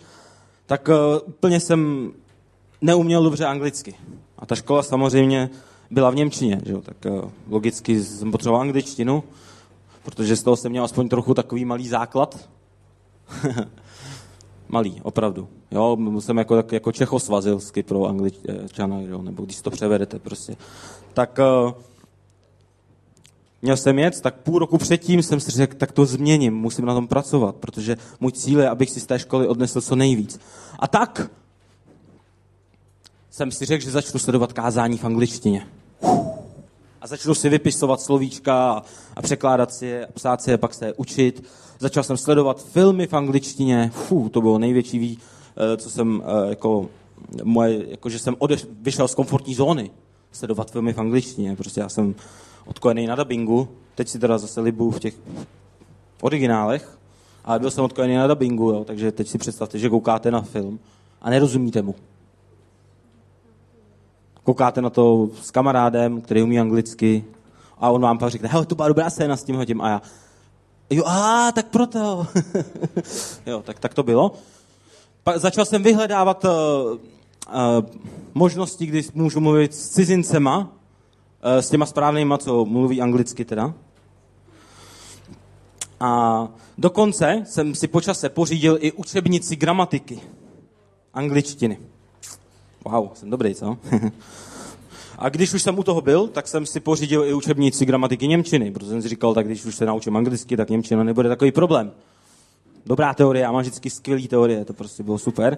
tak 0.69 0.87
uh, 0.87 0.95
úplně 1.25 1.59
jsem 1.59 2.11
neuměl 2.81 3.23
dobře 3.23 3.45
anglicky. 3.45 3.95
A 4.37 4.45
ta 4.45 4.55
škola 4.55 4.83
samozřejmě 4.83 5.49
byla 5.91 6.09
v 6.09 6.15
Němčině, 6.15 6.61
že 6.65 6.71
jo? 6.71 6.81
tak 6.81 6.95
uh, 7.05 7.29
logicky 7.49 8.03
jsem 8.03 8.31
potřeboval 8.31 8.61
angličtinu, 8.61 9.23
protože 10.03 10.35
z 10.35 10.43
toho 10.43 10.57
jsem 10.57 10.71
měl 10.71 10.83
aspoň 10.83 11.09
trochu 11.09 11.33
takový 11.33 11.65
malý 11.65 11.87
základ. 11.87 12.49
malý, 14.69 15.01
opravdu. 15.03 15.47
Jo, 15.71 15.97
jsem 16.19 16.38
jako, 16.38 16.63
jako 16.71 16.91
čechosvazilsky 16.91 17.84
pro 17.84 18.05
angličana, 18.05 19.01
jo, 19.01 19.21
nebo 19.21 19.45
když 19.45 19.62
to 19.62 19.71
převedete 19.71 20.19
prostě. 20.19 20.55
Tak 21.13 21.39
uh, 21.65 21.71
měl 23.62 23.77
jsem 23.77 23.99
jet, 23.99 24.21
tak 24.21 24.36
půl 24.36 24.60
roku 24.60 24.77
předtím 24.77 25.23
jsem 25.23 25.39
si 25.39 25.51
řekl, 25.51 25.77
tak 25.77 25.91
to 25.91 26.05
změním, 26.05 26.53
musím 26.53 26.86
na 26.86 26.93
tom 26.93 27.08
pracovat, 27.08 27.55
protože 27.55 27.97
můj 28.19 28.32
cíl 28.32 28.60
je, 28.60 28.69
abych 28.69 28.89
si 28.89 28.99
z 28.99 29.05
té 29.05 29.19
školy 29.19 29.47
odnesl 29.47 29.82
co 29.82 29.95
nejvíc. 29.95 30.39
A 30.79 30.88
tak 30.88 31.32
jsem 33.29 33.51
si 33.51 33.65
řekl, 33.65 33.84
že 33.84 33.91
začnu 33.91 34.19
sledovat 34.19 34.53
kázání 34.53 34.97
v 34.97 35.05
angličtině. 35.05 35.67
A 37.01 37.07
začnu 37.07 37.35
si 37.35 37.49
vypisovat 37.49 38.01
slovíčka 38.01 38.83
a 39.15 39.21
překládat 39.21 39.73
si 39.73 39.85
je, 39.85 40.05
a 40.05 40.12
psát 40.12 40.41
si 40.41 40.51
je, 40.51 40.57
pak 40.57 40.73
se 40.73 40.85
je 40.85 40.93
učit. 40.93 41.43
Začal 41.79 42.03
jsem 42.03 42.17
sledovat 42.17 42.63
filmy 42.63 43.07
v 43.07 43.13
angličtině. 43.13 43.91
Fů, 43.93 44.29
to 44.29 44.41
bylo 44.41 44.59
největší, 44.59 45.19
eh, 45.57 45.77
co 45.77 45.89
jsem, 45.89 46.23
eh, 46.25 46.49
jako, 46.49 46.89
moje, 47.43 47.89
jako 47.89 48.09
že 48.09 48.19
jsem 48.19 48.35
odeš, 48.39 48.65
vyšel 48.81 49.07
z 49.07 49.15
komfortní 49.15 49.55
zóny. 49.55 49.91
Sledovat 50.31 50.71
filmy 50.71 50.93
v 50.93 50.97
angličtině. 50.97 51.55
Prostě 51.55 51.81
já 51.81 51.89
jsem 51.89 52.15
odkojený 52.65 53.07
na 53.07 53.15
dubbingu. 53.15 53.67
Teď 53.95 54.07
si 54.07 54.19
teda 54.19 54.38
zase 54.38 54.62
libu 54.62 54.91
v 54.91 54.99
těch 54.99 55.13
originálech. 56.21 56.97
Ale 57.45 57.59
byl 57.59 57.71
jsem 57.71 57.83
odkojený 57.83 58.15
na 58.15 58.27
dubbingu, 58.27 58.69
jo, 58.69 58.83
takže 58.83 59.12
teď 59.12 59.27
si 59.27 59.38
představte, 59.38 59.79
že 59.79 59.89
koukáte 59.89 60.31
na 60.31 60.41
film 60.41 60.79
a 61.21 61.29
nerozumíte 61.29 61.81
mu 61.81 61.95
koukáte 64.49 64.81
na 64.81 64.89
to 64.89 65.29
s 65.41 65.51
kamarádem, 65.51 66.21
který 66.21 66.43
umí 66.43 66.59
anglicky 66.59 67.25
a 67.77 67.89
on 67.89 68.01
vám 68.01 68.17
pak 68.17 68.31
řekne, 68.31 68.49
hele, 68.49 68.65
to 68.65 68.75
byla 68.75 68.88
dobrá 68.88 69.09
scéna 69.09 69.38
s 69.38 69.43
tím 69.43 69.65
tím 69.65 69.81
a 69.81 69.89
já, 69.89 70.01
jo, 70.89 71.03
a 71.05 71.51
tak 71.51 71.67
proto. 71.67 72.27
jo, 73.45 73.62
tak, 73.65 73.79
tak 73.79 73.93
to 73.93 74.03
bylo. 74.03 74.31
Pa, 75.23 75.38
začal 75.38 75.65
jsem 75.65 75.83
vyhledávat 75.83 76.45
uh, 76.45 76.51
uh, 76.51 76.99
možnosti, 78.33 78.85
kdy 78.85 79.03
můžu 79.13 79.39
mluvit 79.39 79.73
s 79.73 79.89
cizincema, 79.89 80.57
uh, 80.59 80.67
s 81.59 81.69
těma 81.69 81.85
správnýma, 81.85 82.38
co 82.38 82.65
mluví 82.65 83.01
anglicky 83.01 83.45
teda. 83.45 83.73
A 85.99 86.47
dokonce 86.77 87.43
jsem 87.45 87.75
si 87.75 87.88
počase 87.88 88.29
pořídil 88.29 88.77
i 88.81 88.91
učebnici 88.91 89.55
gramatiky 89.55 90.19
angličtiny. 91.13 91.77
Wow, 92.91 93.10
jsem 93.13 93.30
dobrý, 93.30 93.56
co? 93.56 93.78
a 95.17 95.30
když 95.30 95.54
už 95.54 95.62
jsem 95.62 95.80
u 95.80 95.84
toho 95.84 96.02
byl, 96.02 96.28
tak 96.28 96.47
jsem 96.47 96.65
si 96.65 96.80
pořídil 96.80 97.25
i 97.25 97.34
učebnici 97.34 97.86
gramatiky 97.86 98.28
Němčiny, 98.28 98.71
protože 98.71 98.89
jsem 98.89 99.02
si 99.02 99.10
říkal, 99.10 99.34
tak 99.34 99.45
když 99.45 99.65
už 99.65 99.75
se 99.75 99.86
naučím 99.86 100.17
anglicky, 100.17 100.58
tak 100.58 100.69
Němčina 100.69 101.04
nebude 101.04 101.30
takový 101.30 101.52
problém. 101.52 101.91
Dobrá 102.86 103.13
teorie, 103.13 103.43
já 103.43 103.52
mám 103.52 103.62
vždycky 103.62 103.89
skvělý 103.89 104.28
teorie, 104.28 104.65
to 104.65 104.73
prostě 104.73 105.04
bylo 105.04 105.17
super. 105.17 105.58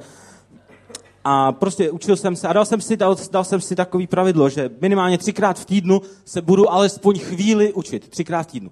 A 1.24 1.52
prostě 1.52 1.92
učil 1.92 2.18
jsem 2.18 2.36
se 2.36 2.48
a 2.48 2.54
dal 2.54 2.66
jsem 2.66 2.82
si, 2.82 2.98
dal, 2.98 3.16
dal 3.32 3.44
jsem 3.44 3.62
si 3.62 3.76
takový 3.76 4.08
pravidlo, 4.08 4.50
že 4.50 4.70
minimálně 4.82 5.18
třikrát 5.18 5.60
v 5.60 5.66
týdnu 5.66 6.02
se 6.26 6.42
budu 6.42 6.72
alespoň 6.72 7.20
chvíli 7.20 7.74
učit. 7.74 8.10
Třikrát 8.10 8.44
v 8.44 8.52
týdnu. 8.52 8.72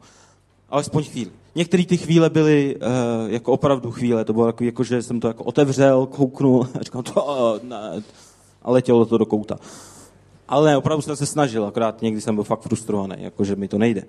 Alespoň 0.70 1.04
chvíli. 1.04 1.32
Některé 1.56 1.86
ty 1.86 1.98
chvíle 1.98 2.30
byly 2.30 2.76
uh, 2.76 2.82
jako 3.32 3.52
opravdu 3.52 3.92
chvíle. 3.92 4.26
To 4.26 4.34
bylo 4.34 4.46
takový, 4.46 4.66
jako, 4.66 4.84
že 4.84 5.02
jsem 5.02 5.20
to 5.20 5.28
jako 5.28 5.44
otevřel, 5.44 6.06
kouknul 6.06 6.68
a 6.80 6.84
říkal, 6.84 7.04
to, 7.04 7.24
uh, 7.24 7.70
ne, 7.70 8.04
a 8.62 8.72
letělo 8.72 9.06
to 9.06 9.18
do 9.18 9.26
kouta. 9.26 9.60
Ale 10.48 10.78
opravdu 10.78 11.02
jsem 11.02 11.16
se 11.16 11.26
snažil, 11.26 11.66
akorát 11.66 12.02
někdy 12.02 12.22
jsem 12.22 12.36
byl 12.36 12.44
fakt 12.44 12.62
frustrovaný, 12.62 13.16
jakože 13.18 13.56
mi 13.56 13.68
to 13.68 13.78
nejde. 13.78 14.04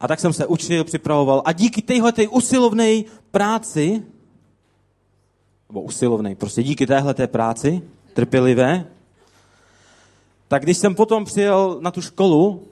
A 0.00 0.08
tak 0.08 0.20
jsem 0.20 0.32
se 0.32 0.46
učil, 0.46 0.84
připravoval 0.84 1.42
a 1.44 1.52
díky 1.52 1.82
téhle 1.82 2.12
té 2.12 2.28
usilovné 2.28 3.02
práci, 3.30 4.02
nebo 5.68 5.82
usilovnej, 5.82 6.34
prostě 6.34 6.62
díky 6.62 6.86
téhle 6.86 7.14
té 7.14 7.26
práci, 7.26 7.82
trpělivé, 8.14 8.84
tak 10.48 10.62
když 10.62 10.78
jsem 10.78 10.94
potom 10.94 11.24
přijel 11.24 11.78
na 11.80 11.90
tu 11.90 12.02
školu, 12.02 12.62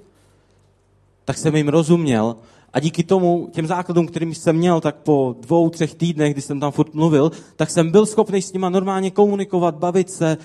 tak 1.24 1.38
jsem 1.38 1.56
jim 1.56 1.68
rozuměl 1.68 2.36
a 2.72 2.80
díky 2.80 3.04
tomu, 3.04 3.48
těm 3.52 3.66
základům, 3.66 4.06
kterým 4.06 4.34
jsem 4.34 4.56
měl, 4.56 4.80
tak 4.80 4.96
po 4.96 5.36
dvou, 5.40 5.70
třech 5.70 5.94
týdnech, 5.94 6.32
kdy 6.32 6.42
jsem 6.42 6.60
tam 6.60 6.72
furt 6.72 6.94
mluvil, 6.94 7.32
tak 7.56 7.70
jsem 7.70 7.90
byl 7.90 8.06
schopný 8.06 8.42
s 8.42 8.52
nima 8.52 8.68
normálně 8.68 9.10
komunikovat, 9.10 9.74
bavit 9.74 10.10
se, 10.10 10.36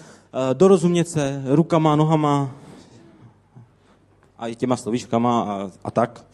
dorozumět 0.53 1.09
se 1.09 1.43
rukama, 1.45 1.95
nohama 1.95 2.51
a 4.41 4.47
i 4.47 4.55
těma 4.55 4.77
slovíčkama 4.77 5.41
a, 5.41 5.69
a 5.83 5.91
tak. 5.91 6.25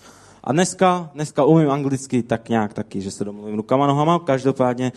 A 0.44 0.52
dneska, 0.52 1.10
dneska 1.14 1.44
umím 1.44 1.72
anglicky 1.72 2.24
tak 2.24 2.50
nějak 2.50 2.74
taky, 2.74 3.02
že 3.02 3.12
se 3.12 3.26
domluvím 3.26 3.56
rukama, 3.56 3.88
nohama, 3.88 4.20
každopádně 4.20 4.92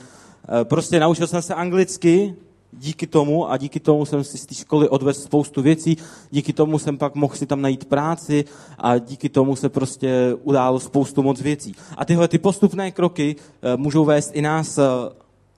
eh, 0.60 0.64
prostě 0.64 1.00
naučil 1.00 1.26
jsem 1.26 1.42
se 1.42 1.54
anglicky 1.54 2.34
díky 2.72 3.06
tomu 3.06 3.50
a 3.50 3.56
díky 3.56 3.80
tomu 3.80 4.04
jsem 4.04 4.24
si 4.24 4.38
z 4.38 4.46
té 4.46 4.54
školy 4.54 4.88
odvezl 4.88 5.20
spoustu 5.20 5.62
věcí, 5.62 5.96
díky 6.30 6.52
tomu 6.52 6.78
jsem 6.78 6.98
pak 6.98 7.14
mohl 7.14 7.34
si 7.34 7.46
tam 7.46 7.62
najít 7.62 7.84
práci 7.84 8.44
a 8.78 8.98
díky 8.98 9.28
tomu 9.28 9.56
se 9.56 9.68
prostě 9.68 10.36
událo 10.42 10.80
spoustu 10.80 11.22
moc 11.22 11.40
věcí. 11.40 11.74
A 11.96 12.04
tyhle 12.04 12.28
ty 12.28 12.38
postupné 12.38 12.90
kroky 12.90 13.36
eh, 13.62 13.76
můžou 13.76 14.04
vést 14.04 14.30
i 14.34 14.42
nás 14.42 14.78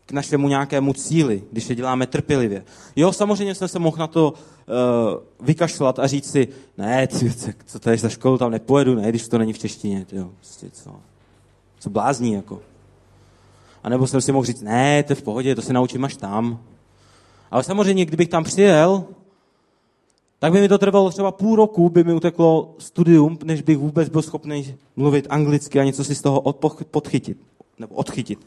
k 0.07 0.13
našemu 0.13 0.49
nějakému 0.49 0.93
cíli, 0.93 1.43
když 1.53 1.69
je 1.71 1.77
děláme 1.77 2.07
trpělivě. 2.07 2.65
Jo, 2.97 3.13
samozřejmě 3.13 3.55
jsem 3.55 3.69
se 3.69 3.79
mohl 3.79 3.97
na 3.97 4.07
to 4.07 4.33
uh, 4.33 5.47
vykašlat 5.47 5.99
a 5.99 6.07
říct 6.07 6.31
si, 6.31 6.49
ne, 6.79 7.07
ty, 7.07 7.33
co 7.67 7.79
to 7.79 7.91
je 7.91 7.99
za 7.99 8.09
školu, 8.09 8.39
tam 8.39 8.51
nepojedu, 8.51 8.95
ne, 8.95 9.09
když 9.09 9.29
to 9.29 9.39
není 9.39 9.53
v 9.53 9.59
češtině, 9.59 10.07
jo, 10.13 10.31
prostě 10.37 10.71
co, 10.71 10.91
co 11.79 11.91
blázní, 11.91 12.33
jako. 12.33 12.61
A 13.83 13.89
nebo 13.89 14.07
jsem 14.07 14.21
si 14.21 14.33
mohl 14.33 14.45
říct, 14.45 14.63
ne, 14.63 15.03
to 15.03 15.13
je 15.13 15.17
v 15.17 15.23
pohodě, 15.23 15.55
to 15.55 15.63
se 15.63 15.73
naučím 15.73 16.05
až 16.05 16.17
tam. 16.17 16.61
Ale 17.51 17.63
samozřejmě, 17.63 18.05
kdybych 18.05 18.29
tam 18.29 18.45
přijel, 18.45 19.05
tak 20.39 20.53
by 20.53 20.61
mi 20.61 20.69
to 20.69 20.79
trvalo 20.79 21.11
třeba 21.11 21.33
půl 21.33 21.57
roku, 21.57 21.89
by 21.89 22.05
mi 22.05 22.13
uteklo 22.13 22.75
studium, 22.79 23.39
než 23.45 23.63
bych 23.63 23.79
vůbec 23.79 24.09
byl 24.09 24.23
schopný 24.23 24.75
mluvit 24.97 25.27
anglicky 25.31 25.81
a 25.81 25.85
něco 25.85 26.05
si 26.05 26.15
z 26.15 26.23
toho 26.23 26.53
podchytit, 26.91 27.39
nebo 27.79 27.95
odchytit. 27.95 28.39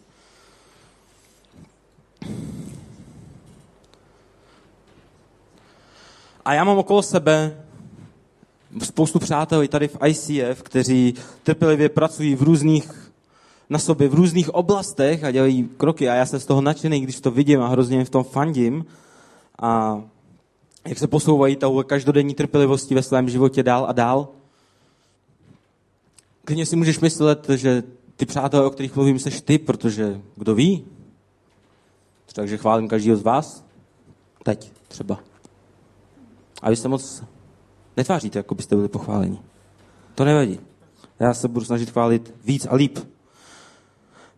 A 6.45 6.53
já 6.53 6.63
mám 6.63 6.77
okolo 6.77 7.01
sebe 7.01 7.65
spoustu 8.83 9.19
přátel 9.19 9.63
i 9.63 9.67
tady 9.67 9.87
v 9.87 9.97
ICF, 10.07 10.63
kteří 10.63 11.13
trpělivě 11.43 11.89
pracují 11.89 12.35
v 12.35 12.41
různých 12.41 13.11
na 13.69 13.79
sobě 13.79 14.07
v 14.07 14.13
různých 14.13 14.49
oblastech 14.49 15.23
a 15.23 15.31
dělají 15.31 15.69
kroky 15.77 16.09
a 16.09 16.13
já 16.13 16.25
jsem 16.25 16.39
z 16.39 16.45
toho 16.45 16.61
nadšený, 16.61 17.01
když 17.01 17.21
to 17.21 17.31
vidím 17.31 17.61
a 17.61 17.67
hrozně 17.67 18.05
v 18.05 18.09
tom 18.09 18.23
fandím 18.23 18.85
a 19.61 20.01
jak 20.87 20.97
se 20.97 21.07
posouvají 21.07 21.55
tou 21.55 21.83
každodenní 21.83 22.33
trpělivosti 22.33 22.95
ve 22.95 23.03
svém 23.03 23.29
životě 23.29 23.63
dál 23.63 23.85
a 23.89 23.91
dál. 23.91 24.27
Klidně 26.45 26.65
si 26.65 26.75
můžeš 26.75 26.99
myslet, 26.99 27.49
že 27.49 27.83
ty 28.15 28.25
přátelé, 28.25 28.65
o 28.65 28.69
kterých 28.69 28.95
mluvím, 28.95 29.19
seš 29.19 29.41
ty, 29.41 29.57
protože 29.57 30.21
kdo 30.35 30.55
ví? 30.55 30.85
Takže 32.33 32.57
chválím 32.57 32.87
každého 32.87 33.17
z 33.17 33.21
vás. 33.21 33.65
Teď 34.43 34.71
třeba. 34.87 35.19
A 36.65 36.69
vy 36.69 36.75
se 36.75 36.87
moc 36.87 37.23
netváříte, 37.97 38.39
jako 38.39 38.55
byste 38.55 38.75
byli 38.75 38.87
pochváleni. 38.87 39.39
To 40.15 40.25
nevadí. 40.25 40.59
Já 41.19 41.33
se 41.33 41.47
budu 41.47 41.65
snažit 41.65 41.89
chválit 41.89 42.33
víc 42.45 42.67
a 42.69 42.75
líp. 42.75 42.99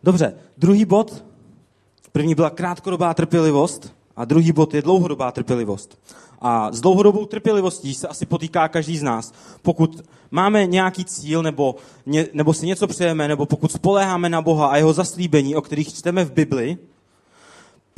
Dobře, 0.02 0.34
druhý 0.58 0.84
bod. 0.84 1.24
První 2.12 2.34
byla 2.34 2.50
krátkodobá 2.50 3.14
trpělivost 3.14 3.92
a 4.16 4.24
druhý 4.24 4.52
bod 4.52 4.74
je 4.74 4.82
dlouhodobá 4.82 5.32
trpělivost. 5.32 5.98
A 6.40 6.72
s 6.72 6.80
dlouhodobou 6.80 7.26
trpělivostí 7.26 7.94
se 7.94 8.08
asi 8.08 8.26
potýká 8.26 8.68
každý 8.68 8.98
z 8.98 9.02
nás. 9.02 9.32
Pokud 9.62 10.04
máme 10.30 10.66
nějaký 10.66 11.04
cíl, 11.04 11.42
nebo, 11.42 11.74
ně, 12.06 12.26
nebo 12.32 12.54
si 12.54 12.66
něco 12.66 12.86
přejeme, 12.86 13.28
nebo 13.28 13.46
pokud 13.46 13.72
spoléháme 13.72 14.28
na 14.28 14.42
Boha 14.42 14.66
a 14.66 14.76
jeho 14.76 14.92
zaslíbení, 14.92 15.56
o 15.56 15.62
kterých 15.62 15.94
čteme 15.94 16.24
v 16.24 16.32
Bibli, 16.32 16.78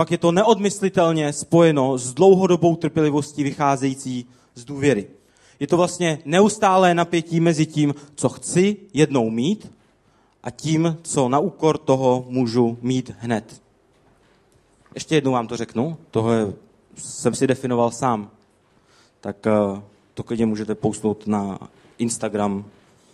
pak 0.00 0.10
je 0.10 0.18
to 0.18 0.32
neodmyslitelně 0.32 1.32
spojeno 1.32 1.98
s 1.98 2.14
dlouhodobou 2.14 2.76
trpělivostí 2.76 3.42
vycházející 3.42 4.26
z 4.54 4.64
důvěry. 4.64 5.06
Je 5.60 5.66
to 5.66 5.76
vlastně 5.76 6.18
neustálé 6.24 6.94
napětí 6.94 7.40
mezi 7.40 7.66
tím, 7.66 7.94
co 8.14 8.28
chci 8.28 8.76
jednou 8.94 9.30
mít 9.30 9.72
a 10.42 10.50
tím, 10.50 10.96
co 11.02 11.28
na 11.28 11.38
úkor 11.38 11.78
toho 11.78 12.24
můžu 12.28 12.78
mít 12.82 13.12
hned. 13.18 13.62
Ještě 14.94 15.14
jednou 15.14 15.32
vám 15.32 15.46
to 15.46 15.56
řeknu, 15.56 15.96
tohle 16.10 16.52
jsem 16.96 17.34
si 17.34 17.46
definoval 17.46 17.90
sám. 17.90 18.30
Tak 19.20 19.46
eh, 19.46 19.82
to 20.14 20.22
klidně 20.22 20.46
můžete 20.46 20.74
pousnout 20.74 21.26
na 21.26 21.58
Instagram 21.98 22.64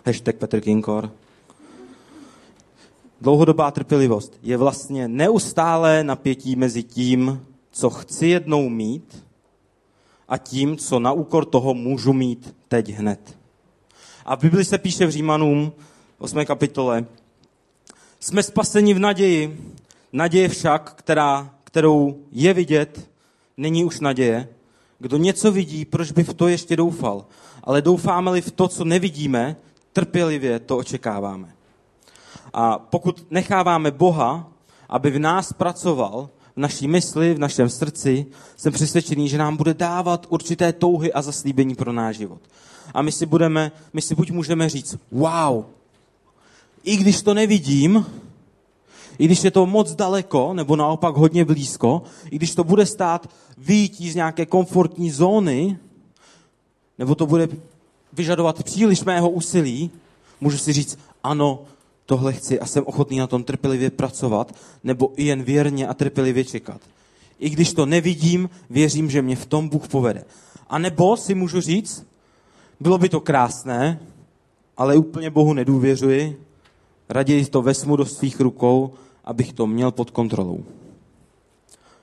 hashtag 0.05 0.37
Petr 0.37 0.61
Kinkor. 0.61 1.11
Dlouhodobá 3.21 3.71
trpělivost 3.71 4.39
je 4.43 4.57
vlastně 4.57 5.09
neustále 5.09 6.05
napětí 6.05 6.57
mezi 6.57 6.83
tím, 6.83 7.47
co 7.71 7.91
chci 7.91 8.27
jednou 8.27 8.69
mít 8.69 9.25
a 10.29 10.39
tím, 10.39 10.77
co 10.77 10.99
na 10.99 11.13
úkor 11.13 11.45
toho 11.45 11.75
můžu 11.75 12.13
mít 12.13 12.55
teď 12.69 12.91
hned. 12.91 13.37
A 14.25 14.37
v 14.37 14.41
Bibli 14.41 14.65
se 14.65 14.79
píše 14.79 15.07
v 15.07 15.11
Římanům 15.11 15.73
8. 16.19 16.45
kapitole, 16.45 17.07
jsme 18.21 18.43
spaseni 18.43 18.95
v 18.95 18.99
naději, 18.99 19.73
naděje 20.13 20.49
však, 20.49 20.95
která, 20.95 21.55
kterou 21.65 22.17
je 22.33 22.55
vidět, 22.55 23.11
není 23.57 23.85
už 23.85 24.01
naděje. 24.01 24.49
Kdo 24.99 25.17
něco 25.17 25.53
vidí, 25.53 25.85
proč 25.85 26.13
by 26.13 26.25
v 26.25 26.35
to 26.35 26.49
ještě 26.49 26.77
doufal? 26.77 27.27
Ale 27.65 27.83
doufáme-li 27.83 28.41
v 28.41 28.51
to, 28.51 28.69
co 28.69 28.85
nevidíme, 28.85 29.57
trpělivě 29.93 30.59
to 30.59 30.77
očekáváme. 30.77 31.56
A 32.57 32.79
pokud 32.79 33.27
necháváme 33.31 33.91
Boha, 33.91 34.49
aby 34.89 35.11
v 35.11 35.19
nás 35.19 35.53
pracoval, 35.53 36.29
v 36.57 36.61
naší 36.61 36.89
mysli, 36.89 37.35
v 37.35 37.39
našem 37.39 37.69
srdci, 37.69 38.27
jsem 38.57 38.73
přesvědčený, 38.73 39.29
že 39.29 39.39
nám 39.39 39.57
bude 39.57 39.75
dávat 39.75 40.27
určité 40.29 40.73
touhy 40.73 41.13
a 41.13 41.23
zaslíbení 41.23 41.75
pro 41.75 41.93
náš 41.93 42.17
život. 42.17 42.41
A 42.95 43.03
my 43.03 43.13
si, 43.13 43.27
budeme, 43.27 43.73
my 43.93 44.03
si 44.03 44.15
buď 44.15 44.31
můžeme 44.31 44.69
říct, 44.69 44.97
wow, 45.13 45.65
i 46.85 46.97
když 46.97 47.23
to 47.23 47.35
nevidím, 47.35 48.07
i 49.19 49.25
když 49.25 49.45
je 49.45 49.51
to 49.51 49.67
moc 49.67 49.95
daleko, 49.95 50.55
nebo 50.55 50.77
naopak 50.77 51.17
hodně 51.17 51.45
blízko, 51.45 52.03
i 52.31 52.37
když 52.37 52.55
to 52.55 52.65
bude 52.65 52.87
stát 52.87 53.31
výjítí 53.59 54.11
z 54.11 54.15
nějaké 54.15 54.47
komfortní 54.47 55.11
zóny, 55.11 55.79
nebo 56.99 57.15
to 57.15 57.27
bude 57.27 57.49
vyžadovat 58.13 58.63
příliš 58.63 59.05
mého 59.05 59.31
úsilí, 59.31 59.91
můžu 60.41 60.59
si 60.59 60.73
říct, 60.73 60.99
ano, 61.25 61.59
tohle 62.07 62.33
chci 62.33 62.61
a 62.61 62.67
jsem 62.67 62.85
ochotný 62.87 63.19
na 63.19 63.27
tom 63.27 63.45
trpělivě 63.45 63.91
pracovat, 63.91 64.55
nebo 64.85 65.13
i 65.17 65.25
jen 65.25 65.43
věrně 65.43 65.89
a 65.89 65.95
trpělivě 65.95 66.45
čekat. 66.45 66.81
I 67.39 67.51
když 67.51 67.73
to 67.73 67.87
nevidím, 67.87 68.51
věřím, 68.71 69.11
že 69.11 69.23
mě 69.23 69.37
v 69.37 69.47
tom 69.47 69.69
Bůh 69.69 69.89
povede. 69.89 70.25
A 70.69 70.79
nebo 70.79 71.17
si 71.17 71.35
můžu 71.35 71.61
říct, 71.61 72.07
bylo 72.81 72.99
by 72.99 73.09
to 73.09 73.21
krásné, 73.21 74.01
ale 74.77 74.97
úplně 74.97 75.31
Bohu 75.31 75.53
nedůvěřuji, 75.53 76.43
raději 77.09 77.45
to 77.45 77.63
vezmu 77.63 77.97
do 77.97 78.07
svých 78.07 78.41
rukou, 78.41 78.93
abych 79.25 79.53
to 79.53 79.67
měl 79.67 79.91
pod 79.91 80.11
kontrolou. 80.11 80.65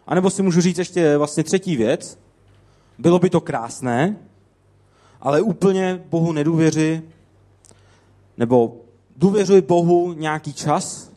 A 0.07 0.15
nebo 0.15 0.29
si 0.29 0.41
můžu 0.41 0.61
říct 0.61 0.77
ještě 0.77 1.17
vlastně 1.17 1.43
třetí 1.43 1.75
věc, 1.75 2.19
bylo 2.97 3.19
by 3.19 3.29
to 3.29 3.41
krásné, 3.41 4.17
ale 5.21 5.41
úplně 5.41 6.03
Bohu 6.09 6.31
nedůvěři, 6.31 7.01
nebo 8.37 8.82
důvěřuji 9.17 9.61
Bohu 9.61 10.13
nějaký 10.13 10.53
čas, 10.53 11.11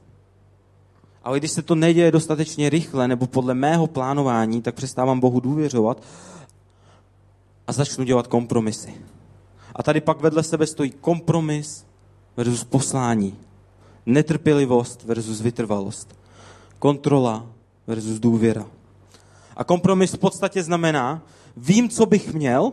ale 1.24 1.38
když 1.38 1.50
se 1.50 1.62
to 1.62 1.74
neděje 1.74 2.10
dostatečně 2.10 2.70
rychle 2.70 3.08
nebo 3.08 3.26
podle 3.26 3.54
mého 3.54 3.86
plánování, 3.86 4.62
tak 4.62 4.74
přestávám 4.74 5.20
Bohu 5.20 5.40
důvěřovat 5.40 6.02
a 7.66 7.72
začnu 7.72 8.04
dělat 8.04 8.26
kompromisy. 8.26 8.94
A 9.74 9.82
tady 9.82 10.00
pak 10.00 10.20
vedle 10.20 10.42
sebe 10.42 10.66
stojí 10.66 10.90
kompromis 10.90 11.86
versus 12.36 12.64
poslání. 12.64 13.36
Netrpělivost 14.06 15.04
versus 15.04 15.40
vytrvalost. 15.40 16.18
Kontrola 16.78 17.46
versus 17.86 18.18
důvěra. 18.18 18.66
A 19.56 19.64
kompromis 19.64 20.12
v 20.12 20.18
podstatě 20.18 20.62
znamená, 20.62 21.22
vím, 21.56 21.88
co 21.88 22.06
bych 22.06 22.34
měl, 22.34 22.72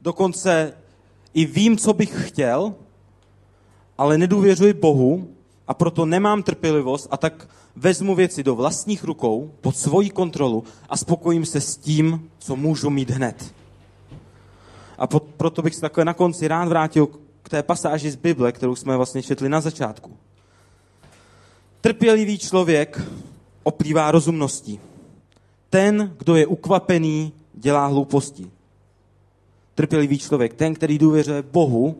dokonce 0.00 0.74
i 1.34 1.44
vím, 1.44 1.76
co 1.76 1.92
bych 1.92 2.28
chtěl, 2.28 2.74
ale 4.02 4.18
nedůvěřuji 4.18 4.72
Bohu 4.72 5.28
a 5.68 5.74
proto 5.74 6.06
nemám 6.06 6.42
trpělivost 6.42 7.08
a 7.10 7.16
tak 7.16 7.48
vezmu 7.76 8.14
věci 8.14 8.42
do 8.42 8.54
vlastních 8.54 9.04
rukou, 9.04 9.50
pod 9.60 9.76
svoji 9.76 10.10
kontrolu 10.10 10.64
a 10.88 10.96
spokojím 10.96 11.46
se 11.46 11.60
s 11.60 11.76
tím, 11.76 12.30
co 12.38 12.56
můžu 12.56 12.90
mít 12.90 13.10
hned. 13.10 13.54
A 14.98 15.06
proto 15.36 15.62
bych 15.62 15.74
se 15.74 15.80
takhle 15.80 16.04
na 16.04 16.14
konci 16.14 16.48
rád 16.48 16.68
vrátil 16.68 17.06
k 17.42 17.48
té 17.48 17.62
pasáži 17.62 18.10
z 18.10 18.16
Bible, 18.16 18.52
kterou 18.52 18.74
jsme 18.74 18.96
vlastně 18.96 19.22
četli 19.22 19.48
na 19.48 19.60
začátku. 19.60 20.10
Trpělivý 21.80 22.38
člověk 22.38 23.00
oplývá 23.62 24.10
rozumností. 24.10 24.80
Ten, 25.70 26.14
kdo 26.18 26.36
je 26.36 26.46
ukvapený, 26.46 27.32
dělá 27.54 27.86
hlouposti. 27.86 28.50
Trpělivý 29.74 30.18
člověk, 30.18 30.54
ten, 30.54 30.74
který 30.74 30.98
důvěřuje 30.98 31.42
Bohu, 31.42 31.96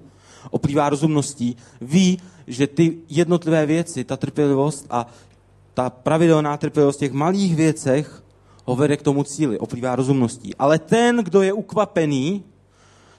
oplývá 0.50 0.88
rozumností, 0.88 1.56
ví, 1.80 2.18
že 2.46 2.66
ty 2.66 2.98
jednotlivé 3.08 3.66
věci, 3.66 4.04
ta 4.04 4.16
trpělivost 4.16 4.86
a 4.90 5.06
ta 5.74 5.90
pravidelná 5.90 6.56
trpělivost 6.56 6.96
v 6.96 7.00
těch 7.00 7.12
malých 7.12 7.56
věcech 7.56 8.22
ho 8.64 8.76
vede 8.76 8.96
k 8.96 9.02
tomu 9.02 9.24
cíli, 9.24 9.58
oplývá 9.58 9.96
rozumností. 9.96 10.54
Ale 10.54 10.78
ten, 10.78 11.16
kdo 11.16 11.42
je 11.42 11.52
ukvapený, 11.52 12.44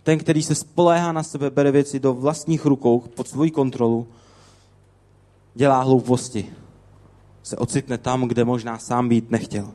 ten, 0.03 0.19
který 0.19 0.43
se 0.43 0.55
spoléhá 0.55 1.11
na 1.11 1.23
sebe, 1.23 1.49
bere 1.49 1.71
věci 1.71 1.99
do 1.99 2.13
vlastních 2.13 2.65
rukou, 2.65 2.99
pod 2.99 3.27
svoji 3.27 3.51
kontrolu, 3.51 4.07
dělá 5.55 5.81
hlouposti. 5.81 6.53
Se 7.43 7.57
ocitne 7.57 7.97
tam, 7.97 8.27
kde 8.27 8.45
možná 8.45 8.77
sám 8.77 9.09
být 9.09 9.31
nechtěl. 9.31 9.71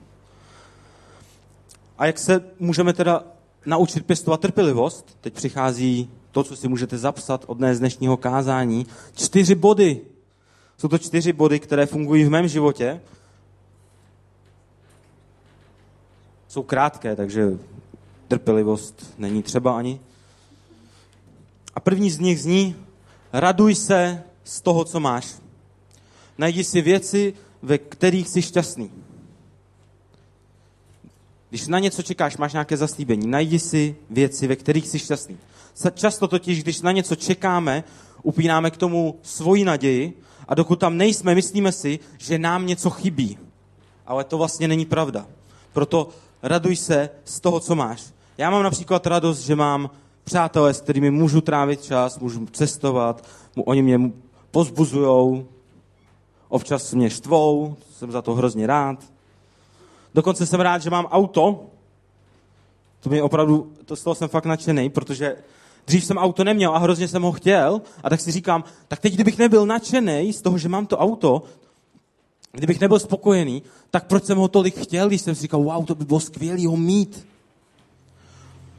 A 1.98 2.06
jak 2.06 2.18
se 2.18 2.44
můžeme 2.58 2.92
teda 2.92 3.24
naučit 3.66 4.06
pěstovat 4.06 4.40
trpělivost? 4.40 5.16
Teď 5.20 5.34
přichází 5.34 6.10
to, 6.30 6.44
co 6.44 6.56
si 6.56 6.68
můžete 6.68 6.98
zapsat 6.98 7.44
od 7.46 7.58
dnes 7.58 7.78
dnešního 7.78 8.16
kázání. 8.16 8.86
Čtyři 9.14 9.54
body. 9.54 10.00
Jsou 10.78 10.88
to 10.88 10.98
čtyři 10.98 11.32
body, 11.32 11.60
které 11.60 11.86
fungují 11.86 12.24
v 12.24 12.30
mém 12.30 12.48
životě. 12.48 13.00
Jsou 16.48 16.62
krátké, 16.62 17.16
takže 17.16 17.58
trpělivost 18.28 19.14
není 19.18 19.42
třeba 19.42 19.78
ani. 19.78 20.00
A 21.74 21.80
první 21.80 22.10
z 22.10 22.18
nich 22.18 22.40
zní, 22.40 22.76
raduj 23.32 23.74
se 23.74 24.22
z 24.44 24.60
toho, 24.60 24.84
co 24.84 25.00
máš. 25.00 25.34
Najdi 26.38 26.64
si 26.64 26.80
věci, 26.80 27.34
ve 27.62 27.78
kterých 27.78 28.28
jsi 28.28 28.42
šťastný. 28.42 28.90
Když 31.50 31.66
na 31.66 31.78
něco 31.78 32.02
čekáš, 32.02 32.36
máš 32.36 32.52
nějaké 32.52 32.76
zaslíbení, 32.76 33.26
najdi 33.26 33.58
si 33.58 33.96
věci, 34.10 34.46
ve 34.46 34.56
kterých 34.56 34.88
jsi 34.88 34.98
šťastný. 34.98 35.38
Často 35.94 36.28
totiž, 36.28 36.62
když 36.62 36.80
na 36.80 36.92
něco 36.92 37.16
čekáme, 37.16 37.84
upínáme 38.22 38.70
k 38.70 38.76
tomu 38.76 39.18
svoji 39.22 39.64
naději 39.64 40.22
a 40.48 40.54
dokud 40.54 40.80
tam 40.80 40.96
nejsme, 40.96 41.34
myslíme 41.34 41.72
si, 41.72 41.98
že 42.18 42.38
nám 42.38 42.66
něco 42.66 42.90
chybí. 42.90 43.38
Ale 44.06 44.24
to 44.24 44.38
vlastně 44.38 44.68
není 44.68 44.84
pravda. 44.86 45.26
Proto 45.72 46.08
raduj 46.42 46.76
se 46.76 47.10
z 47.24 47.40
toho, 47.40 47.60
co 47.60 47.74
máš. 47.74 48.02
Já 48.38 48.50
mám 48.50 48.62
například 48.62 49.06
radost, 49.06 49.40
že 49.40 49.56
mám 49.56 49.90
přátelé, 50.24 50.74
s 50.74 50.80
kterými 50.80 51.10
můžu 51.10 51.40
trávit 51.40 51.84
čas, 51.84 52.18
můžu 52.18 52.46
cestovat, 52.46 53.24
oni 53.64 53.82
mě 53.82 54.00
pozbuzují, 54.50 55.46
občas 56.48 56.94
mě 56.94 57.10
štvou, 57.10 57.76
jsem 57.98 58.12
za 58.12 58.22
to 58.22 58.34
hrozně 58.34 58.66
rád. 58.66 59.04
Dokonce 60.14 60.46
jsem 60.46 60.60
rád, 60.60 60.82
že 60.82 60.90
mám 60.90 61.06
auto, 61.06 61.60
to 63.00 63.10
mi 63.10 63.22
opravdu, 63.22 63.72
to 63.84 63.96
z 63.96 64.02
toho 64.02 64.14
jsem 64.14 64.28
fakt 64.28 64.44
nadšený, 64.44 64.90
protože 64.90 65.36
dřív 65.88 66.04
jsem 66.04 66.18
auto 66.18 66.44
neměl 66.44 66.74
a 66.74 66.78
hrozně 66.78 67.08
jsem 67.08 67.22
ho 67.22 67.32
chtěl 67.32 67.80
a 68.04 68.10
tak 68.10 68.20
si 68.20 68.32
říkám, 68.32 68.64
tak 68.88 69.00
teď 69.00 69.14
kdybych 69.14 69.38
nebyl 69.38 69.66
nadšený 69.66 70.32
z 70.32 70.42
toho, 70.42 70.58
že 70.58 70.68
mám 70.68 70.86
to 70.86 70.98
auto, 70.98 71.42
kdybych 72.52 72.80
nebyl 72.80 72.98
spokojený, 72.98 73.62
tak 73.90 74.06
proč 74.06 74.24
jsem 74.24 74.38
ho 74.38 74.48
tolik 74.48 74.78
chtěl, 74.78 75.08
když 75.08 75.20
jsem 75.20 75.34
si 75.34 75.42
říkal, 75.42 75.62
wow, 75.62 75.84
to 75.84 75.94
by 75.94 76.04
bylo 76.04 76.20
skvělé 76.20 76.66
ho 76.66 76.76
mít. 76.76 77.26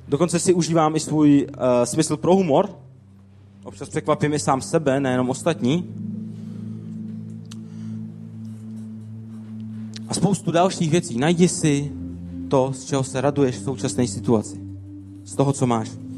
Dokonce 0.08 0.40
si 0.40 0.54
užívám 0.54 0.96
i 0.96 1.00
svůj 1.00 1.48
uh, 1.48 1.86
smysl 1.86 2.18
pro 2.18 2.36
humor. 2.36 2.70
Občas 3.64 3.90
překvapím 3.90 4.34
i 4.34 4.40
sám 4.40 4.62
sebe, 4.62 5.00
nejenom 5.00 5.30
ostatní. 5.30 5.96
A 10.08 10.14
spoustu 10.14 10.52
dalších 10.52 10.92
věcí. 10.92 11.18
Najdi 11.18 11.48
si 11.48 11.92
to, 12.50 12.74
z 12.74 12.86
čeho 12.86 13.04
se 13.04 13.22
raduješ 13.22 13.56
v 13.56 13.64
současné 13.64 14.08
situaci. 14.08 14.60
Z 15.26 15.36
toho, 15.36 15.54
co 15.54 15.68
máš. 15.68 16.09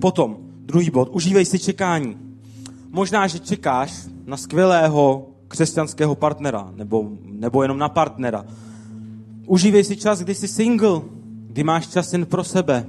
Potom, 0.00 0.36
druhý 0.66 0.90
bod, 0.90 1.08
užívej 1.12 1.44
si 1.44 1.58
čekání. 1.58 2.16
Možná, 2.90 3.26
že 3.26 3.38
čekáš 3.38 4.08
na 4.26 4.36
skvělého 4.36 5.28
křesťanského 5.48 6.14
partnera, 6.14 6.72
nebo, 6.76 7.08
nebo 7.24 7.62
jenom 7.62 7.78
na 7.78 7.88
partnera. 7.88 8.44
Užívej 9.46 9.84
si 9.84 9.96
čas, 9.96 10.20
kdy 10.20 10.34
jsi 10.34 10.48
single, 10.48 11.00
kdy 11.46 11.64
máš 11.64 11.86
čas 11.86 12.12
jen 12.12 12.26
pro 12.26 12.44
sebe, 12.44 12.86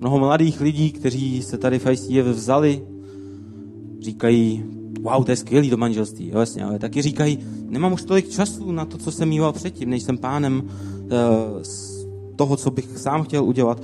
mnoho 0.00 0.18
mladých 0.18 0.60
lidí, 0.60 0.92
kteří 0.92 1.42
se 1.42 1.58
tady 1.58 1.78
v 1.78 1.86
ICF 1.86 2.26
vzali, 2.26 2.82
říkají, 4.00 4.64
wow, 5.00 5.24
to 5.24 5.30
je 5.30 5.36
skvělý 5.36 5.70
do 5.70 5.76
manželství, 5.76 6.28
jo, 6.28 6.38
jasně, 6.38 6.64
ale 6.64 6.78
taky 6.78 7.02
říkají, 7.02 7.38
nemám 7.68 7.92
už 7.92 8.02
tolik 8.02 8.28
času 8.28 8.72
na 8.72 8.84
to, 8.84 8.98
co 8.98 9.12
jsem 9.12 9.28
mýval 9.28 9.52
předtím, 9.52 9.90
než 9.90 10.02
jsem 10.02 10.18
pánem 10.18 10.62
uh, 10.62 11.10
z 11.62 12.06
toho, 12.36 12.56
co 12.56 12.70
bych 12.70 12.98
sám 12.98 13.22
chtěl 13.22 13.44
udělat. 13.44 13.82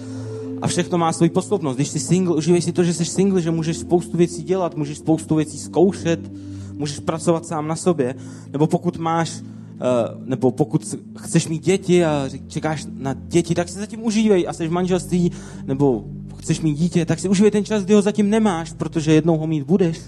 A 0.62 0.66
všechno 0.66 0.98
má 0.98 1.12
svoji 1.12 1.30
posloupnost. 1.30 1.76
Když 1.76 1.88
jsi 1.88 2.00
single, 2.00 2.36
užívej 2.36 2.62
si 2.62 2.72
to, 2.72 2.84
že 2.84 2.94
jsi 2.94 3.04
single, 3.04 3.40
že 3.42 3.50
můžeš 3.50 3.76
spoustu 3.76 4.16
věcí 4.16 4.42
dělat, 4.42 4.76
můžeš 4.76 4.98
spoustu 4.98 5.34
věcí 5.34 5.58
zkoušet, 5.58 6.32
můžeš 6.72 6.98
pracovat 6.98 7.46
sám 7.46 7.68
na 7.68 7.76
sobě, 7.76 8.14
nebo 8.52 8.66
pokud 8.66 8.96
máš 8.96 9.42
Uh, 9.72 10.28
nebo 10.28 10.50
pokud 10.50 10.94
chceš 11.18 11.48
mít 11.48 11.64
děti 11.64 12.04
a 12.04 12.28
čekáš 12.46 12.86
na 12.98 13.14
děti, 13.14 13.54
tak 13.54 13.68
si 13.68 13.78
zatím 13.78 14.04
užívej 14.04 14.48
a 14.48 14.52
jsi 14.52 14.68
v 14.68 14.72
manželství, 14.72 15.32
nebo 15.66 16.04
chceš 16.38 16.60
mít 16.60 16.74
dítě, 16.74 17.06
tak 17.06 17.18
si 17.18 17.28
užívej 17.28 17.50
ten 17.50 17.64
čas, 17.64 17.84
kdy 17.84 17.94
ho 17.94 18.02
zatím 18.02 18.30
nemáš, 18.30 18.72
protože 18.72 19.12
jednou 19.12 19.38
ho 19.38 19.46
mít 19.46 19.62
budeš. 19.62 20.00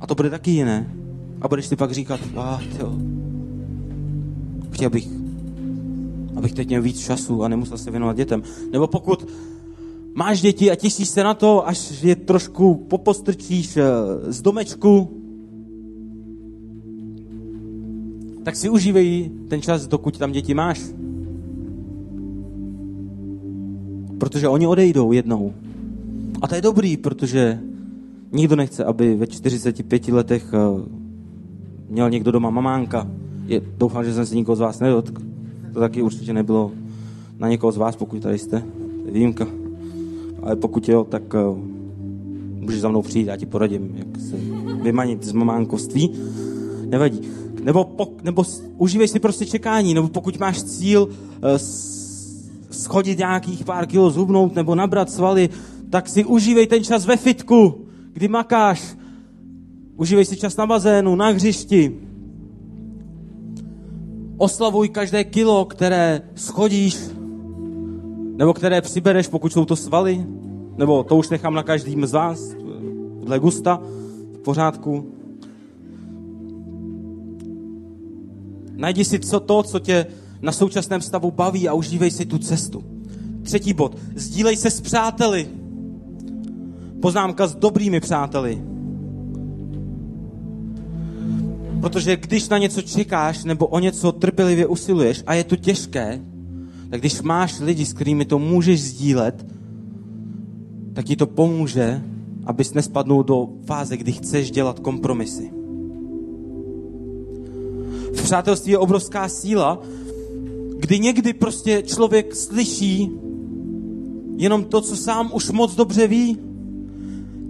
A 0.00 0.06
to 0.06 0.14
bude 0.14 0.30
taky 0.30 0.50
jiné. 0.50 0.94
A 1.40 1.48
budeš 1.48 1.66
si 1.66 1.76
pak 1.76 1.92
říkat, 1.92 2.20
ah, 2.36 2.60
jo, 2.78 2.94
chtěl 4.70 4.90
bych, 4.90 5.17
abych 6.38 6.52
teď 6.52 6.68
měl 6.68 6.82
víc 6.82 7.00
času 7.00 7.42
a 7.42 7.48
nemusel 7.48 7.78
se 7.78 7.90
věnovat 7.90 8.16
dětem. 8.16 8.42
Nebo 8.72 8.86
pokud 8.86 9.26
máš 10.14 10.40
děti 10.40 10.70
a 10.70 10.74
těšíš 10.74 11.08
se 11.08 11.24
na 11.24 11.34
to, 11.34 11.68
až 11.68 12.02
je 12.02 12.16
trošku 12.16 12.74
popostrčíš 12.74 13.76
eh, 13.76 13.82
z 14.32 14.42
domečku, 14.42 15.08
tak 18.42 18.56
si 18.56 18.68
užívej 18.68 19.30
ten 19.48 19.62
čas, 19.62 19.86
dokud 19.86 20.18
tam 20.18 20.32
děti 20.32 20.54
máš. 20.54 20.80
Protože 24.18 24.48
oni 24.48 24.66
odejdou 24.66 25.12
jednou. 25.12 25.54
A 26.42 26.48
to 26.48 26.54
je 26.54 26.62
dobrý, 26.62 26.96
protože 26.96 27.60
nikdo 28.32 28.56
nechce, 28.56 28.84
aby 28.84 29.14
ve 29.14 29.26
45 29.26 30.08
letech 30.08 30.54
eh, 30.54 30.58
měl 31.88 32.10
někdo 32.10 32.32
doma 32.32 32.50
mamánka. 32.50 33.08
Je, 33.46 33.60
doufám, 33.78 34.04
že 34.04 34.14
jsem 34.14 34.26
se 34.26 34.34
nikoho 34.34 34.56
z 34.56 34.60
vás 34.60 34.80
nedotkl. 34.80 35.27
To 35.72 35.80
taky 35.80 36.02
určitě 36.02 36.32
nebylo 36.32 36.72
na 37.38 37.48
někoho 37.48 37.72
z 37.72 37.76
vás, 37.76 37.96
pokud 37.96 38.22
tady 38.22 38.38
jste. 38.38 38.60
To 39.00 39.06
je 39.06 39.12
výjimka. 39.12 39.46
Ale 40.42 40.56
pokud 40.56 40.88
jo, 40.88 41.04
tak 41.04 41.34
uh, 41.34 41.58
můžeš 42.60 42.80
za 42.80 42.88
mnou 42.88 43.02
přijít, 43.02 43.26
já 43.26 43.36
ti 43.36 43.46
poradím, 43.46 43.94
jak 43.94 44.20
se 44.20 44.36
vymanit 44.82 45.24
z 45.24 45.32
mamánkovství. 45.32 46.10
Nevadí. 46.86 47.20
Nebo, 47.62 47.84
pok, 47.84 48.22
nebo 48.22 48.44
užívej 48.76 49.08
si 49.08 49.20
prostě 49.20 49.46
čekání, 49.46 49.94
nebo 49.94 50.08
pokud 50.08 50.38
máš 50.38 50.62
cíl 50.62 51.02
uh, 51.02 51.10
schodit 52.70 53.18
nějakých 53.18 53.64
pár 53.64 53.86
kilo, 53.86 54.10
zhubnout 54.10 54.54
nebo 54.54 54.74
nabrat 54.74 55.10
svaly, 55.10 55.48
tak 55.90 56.08
si 56.08 56.24
užívej 56.24 56.66
ten 56.66 56.84
čas 56.84 57.06
ve 57.06 57.16
fitku, 57.16 57.86
kdy 58.12 58.28
makáš. 58.28 58.96
Užívej 59.96 60.24
si 60.24 60.36
čas 60.36 60.56
na 60.56 60.66
bazénu, 60.66 61.16
na 61.16 61.28
hřišti. 61.28 62.07
Oslavuj 64.38 64.88
každé 64.88 65.24
kilo, 65.24 65.64
které 65.64 66.22
schodíš, 66.34 67.10
nebo 68.36 68.54
které 68.54 68.80
přibereš, 68.80 69.28
pokud 69.28 69.52
jsou 69.52 69.64
to 69.64 69.76
svaly, 69.76 70.26
nebo 70.76 71.04
to 71.04 71.16
už 71.16 71.28
nechám 71.28 71.54
na 71.54 71.62
každým 71.62 72.06
z 72.06 72.12
vás, 72.12 72.54
dle 73.24 73.38
gusta, 73.38 73.80
v 74.34 74.38
pořádku. 74.38 75.12
Najdi 78.76 79.04
si 79.04 79.18
co 79.18 79.40
to, 79.40 79.62
co 79.62 79.78
tě 79.78 80.06
na 80.42 80.52
současném 80.52 81.00
stavu 81.00 81.30
baví 81.30 81.68
a 81.68 81.74
užívej 81.74 82.10
si 82.10 82.26
tu 82.26 82.38
cestu. 82.38 82.84
Třetí 83.42 83.72
bod. 83.72 83.96
Sdílej 84.14 84.56
se 84.56 84.70
s 84.70 84.80
přáteli. 84.80 85.48
Poznámka 87.02 87.46
s 87.46 87.54
dobrými 87.54 88.00
přáteli. 88.00 88.62
Protože 91.80 92.16
když 92.16 92.48
na 92.48 92.58
něco 92.58 92.82
čekáš 92.82 93.44
nebo 93.44 93.66
o 93.66 93.78
něco 93.78 94.12
trpělivě 94.12 94.66
usiluješ 94.66 95.22
a 95.26 95.34
je 95.34 95.44
to 95.44 95.56
těžké, 95.56 96.20
tak 96.90 97.00
když 97.00 97.22
máš 97.22 97.60
lidi, 97.60 97.86
s 97.86 97.92
kterými 97.92 98.24
to 98.24 98.38
můžeš 98.38 98.82
sdílet, 98.82 99.46
tak 100.92 101.04
ti 101.04 101.16
to 101.16 101.26
pomůže, 101.26 102.02
abys 102.46 102.74
nespadnul 102.74 103.22
do 103.22 103.48
fáze, 103.66 103.96
kdy 103.96 104.12
chceš 104.12 104.50
dělat 104.50 104.78
kompromisy. 104.78 105.50
V 108.12 108.22
přátelství 108.22 108.72
je 108.72 108.78
obrovská 108.78 109.28
síla, 109.28 109.82
kdy 110.78 110.98
někdy 110.98 111.32
prostě 111.32 111.82
člověk 111.82 112.36
slyší 112.36 113.10
jenom 114.36 114.64
to, 114.64 114.80
co 114.80 114.96
sám 114.96 115.30
už 115.34 115.50
moc 115.50 115.74
dobře 115.74 116.06
ví, 116.06 116.38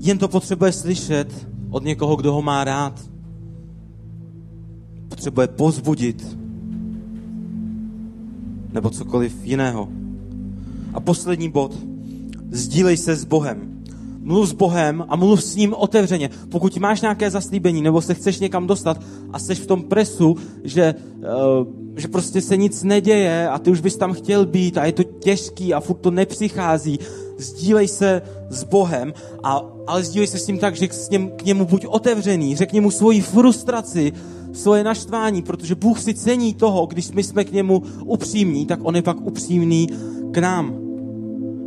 jen 0.00 0.18
to 0.18 0.28
potřebuje 0.28 0.72
slyšet 0.72 1.46
od 1.70 1.84
někoho, 1.84 2.16
kdo 2.16 2.32
ho 2.32 2.42
má 2.42 2.64
rád. 2.64 3.07
Potřebuje 5.18 5.46
pozbudit 5.46 6.38
nebo 8.72 8.90
cokoliv 8.90 9.34
jiného. 9.44 9.88
A 10.94 11.00
poslední 11.00 11.50
bod. 11.50 11.74
Sdílej 12.50 12.96
se 12.96 13.16
s 13.16 13.24
Bohem. 13.24 13.82
Mluv 14.20 14.48
s 14.48 14.52
Bohem 14.52 15.04
a 15.08 15.16
mluv 15.16 15.44
s 15.44 15.56
ním 15.56 15.74
otevřeně. 15.74 16.30
Pokud 16.48 16.76
máš 16.76 17.00
nějaké 17.00 17.30
zaslíbení 17.30 17.82
nebo 17.82 18.02
se 18.02 18.14
chceš 18.14 18.40
někam 18.40 18.66
dostat 18.66 19.02
a 19.32 19.38
jsi 19.38 19.54
v 19.54 19.66
tom 19.66 19.82
presu, 19.82 20.36
že, 20.64 20.94
uh, 20.94 21.66
že 21.96 22.08
prostě 22.08 22.40
se 22.40 22.56
nic 22.56 22.82
neděje 22.82 23.48
a 23.48 23.58
ty 23.58 23.70
už 23.70 23.80
bys 23.80 23.96
tam 23.96 24.12
chtěl 24.12 24.46
být 24.46 24.78
a 24.78 24.84
je 24.84 24.92
to 24.92 25.02
těžký 25.02 25.74
a 25.74 25.80
furt 25.80 25.98
to 25.98 26.10
nepřichází, 26.10 26.98
sdílej 27.38 27.88
se 27.88 28.22
s 28.50 28.64
Bohem, 28.64 29.12
a, 29.42 29.62
ale 29.86 30.04
sdílej 30.04 30.26
se 30.26 30.38
s 30.38 30.46
ním 30.46 30.58
tak, 30.58 30.76
že 30.76 30.88
k, 30.88 31.10
něm, 31.10 31.30
k 31.30 31.44
němu 31.44 31.64
buď 31.64 31.86
otevřený, 31.86 32.56
řekni 32.56 32.80
mu 32.80 32.90
svoji 32.90 33.20
frustraci, 33.20 34.12
svoje 34.52 34.84
naštvání, 34.84 35.42
protože 35.42 35.74
Bůh 35.74 36.00
si 36.00 36.14
cení 36.14 36.54
toho, 36.54 36.86
když 36.86 37.10
my 37.10 37.22
jsme 37.22 37.44
k 37.44 37.52
němu 37.52 37.82
upřímní, 38.04 38.66
tak 38.66 38.80
on 38.82 38.96
je 38.96 39.02
pak 39.02 39.20
upřímný 39.20 39.88
k 40.30 40.38
nám. 40.38 40.74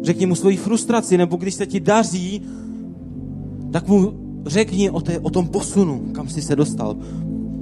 Řekni 0.04 0.26
mu 0.26 0.36
svoji 0.36 0.58
frustraci, 0.58 1.18
nebo 1.18 1.36
když 1.38 1.54
se 1.54 1.66
ti 1.66 1.80
daří, 1.80 2.42
tak 3.72 3.88
mu 3.88 4.14
řekni 4.46 4.90
o, 4.90 5.02
té, 5.02 5.20
o 5.20 5.30
tom 5.30 5.48
posunu, 5.48 6.00
kam 6.12 6.30
jsi 6.30 6.42
se 6.42 6.56
dostal. 6.56 6.96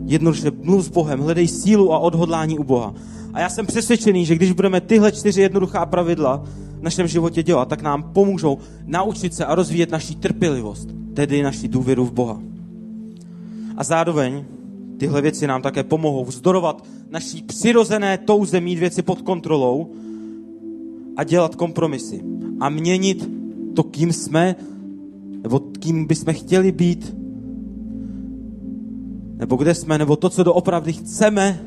Jednoduše 0.06 0.52
mluv 0.64 0.86
s 0.86 0.90
Bohem, 0.90 1.20
hledej 1.20 1.48
sílu 1.48 1.94
a 1.94 2.00
odhodlání 2.00 2.60
u 2.60 2.64
Boha. 2.64 2.94
A 3.34 3.40
já 3.40 3.50
jsem 3.50 3.66
přesvědčený, 3.66 4.26
že 4.26 4.36
když 4.36 4.52
budeme 4.52 4.82
tyhle 4.82 5.12
čtyři 5.12 5.42
jednoduchá 5.42 5.86
pravidla 5.86 6.44
v 6.80 6.84
našem 6.84 7.08
životě 7.08 7.44
dělat, 7.44 7.68
tak 7.68 7.82
nám 7.82 8.04
pomůžou 8.04 8.58
naučit 8.86 9.34
se 9.34 9.46
a 9.46 9.56
rozvíjet 9.56 9.92
naši 9.92 10.16
trpělivost, 10.16 10.90
tedy 11.14 11.44
naši 11.44 11.68
důvěru 11.68 12.06
v 12.06 12.12
Boha. 12.12 12.42
A 13.78 13.84
zároveň 13.84 14.46
tyhle 14.98 15.22
věci 15.22 15.48
nám 15.48 15.62
také 15.62 15.84
pomohou 15.84 16.26
vzdorovat 16.26 16.88
naší 17.10 17.44
přirozené 17.44 18.18
touze 18.18 18.62
mít 18.62 18.80
věci 18.80 19.02
pod 19.02 19.22
kontrolou 19.22 19.92
a 21.18 21.24
dělat 21.24 21.56
kompromisy. 21.56 22.22
A 22.60 22.70
měnit 22.70 23.30
to, 23.76 23.84
kým 23.84 24.14
jsme, 24.14 24.56
nebo 25.44 25.60
kým 25.60 26.06
bychom 26.06 26.34
chtěli 26.34 26.72
být, 26.72 27.16
nebo 29.36 29.56
kde 29.56 29.76
jsme, 29.76 29.98
nebo 29.98 30.16
to, 30.16 30.30
co 30.30 30.44
doopravdy 30.44 30.94
chceme, 30.94 31.60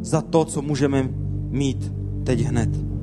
za 0.00 0.20
to, 0.20 0.44
co 0.44 0.62
můžeme 0.62 1.08
mít 1.50 1.92
teď 2.24 2.40
hned. 2.40 2.95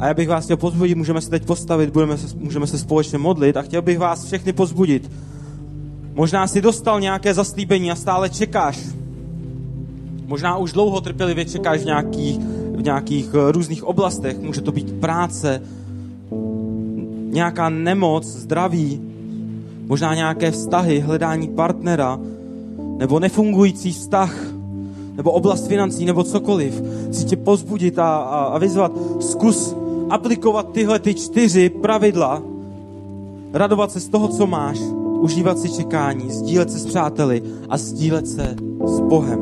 A 0.00 0.06
já 0.06 0.14
bych 0.14 0.28
vás 0.28 0.44
chtěl 0.44 0.56
pozbudit, 0.56 0.96
můžeme 0.96 1.20
se 1.20 1.30
teď 1.30 1.44
postavit, 1.44 1.90
budeme 1.90 2.18
se, 2.18 2.36
můžeme 2.36 2.66
se 2.66 2.78
společně 2.78 3.18
modlit 3.18 3.56
a 3.56 3.62
chtěl 3.62 3.82
bych 3.82 3.98
vás 3.98 4.24
všechny 4.24 4.52
pozbudit. 4.52 5.10
Možná 6.14 6.46
si 6.46 6.60
dostal 6.60 7.00
nějaké 7.00 7.34
zaslíbení 7.34 7.90
a 7.90 7.94
stále 7.94 8.30
čekáš. 8.30 8.80
Možná 10.26 10.56
už 10.56 10.72
dlouho 10.72 11.00
trpělivě 11.00 11.44
čekáš 11.44 11.80
v 11.80 11.84
nějakých, 11.84 12.38
v 12.76 12.82
nějakých 12.82 13.28
eh, 13.34 13.52
různých 13.52 13.84
oblastech. 13.84 14.38
Může 14.38 14.60
to 14.60 14.72
být 14.72 14.92
práce, 14.92 15.62
nějaká 17.30 17.68
nemoc, 17.68 18.26
zdraví, 18.26 19.00
možná 19.86 20.14
nějaké 20.14 20.50
vztahy, 20.50 21.00
hledání 21.00 21.48
partnera, 21.48 22.20
nebo 22.98 23.20
nefungující 23.20 23.92
vztah, 23.92 24.36
nebo 25.16 25.30
oblast 25.30 25.66
financí, 25.66 26.04
nebo 26.04 26.24
cokoliv. 26.24 26.82
Chci 27.12 27.24
tě 27.24 27.36
pozbudit 27.36 27.98
a, 27.98 28.16
a, 28.16 28.44
a 28.44 28.58
vyzvat, 28.58 28.92
zkus 29.20 29.79
aplikovat 30.10 30.72
tyhle 30.72 30.98
ty 30.98 31.14
čtyři 31.14 31.68
pravidla, 31.68 32.42
radovat 33.52 33.92
se 33.92 34.00
z 34.00 34.08
toho, 34.08 34.28
co 34.28 34.46
máš, 34.46 34.78
užívat 35.20 35.58
si 35.58 35.68
čekání, 35.68 36.30
sdílet 36.30 36.70
se 36.70 36.78
s 36.78 36.86
přáteli 36.86 37.42
a 37.68 37.76
sdílet 37.76 38.28
se 38.28 38.56
s 38.86 39.00
Bohem. 39.00 39.40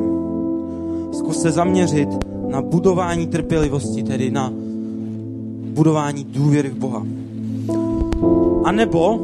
Zkus 1.13 1.41
se 1.41 1.51
zaměřit 1.51 2.09
na 2.47 2.61
budování 2.61 3.27
trpělivosti, 3.27 4.03
tedy 4.03 4.31
na 4.31 4.53
budování 5.73 6.23
důvěry 6.23 6.69
v 6.69 6.77
Boha. 6.77 7.05
A 8.63 8.71
nebo 8.71 9.19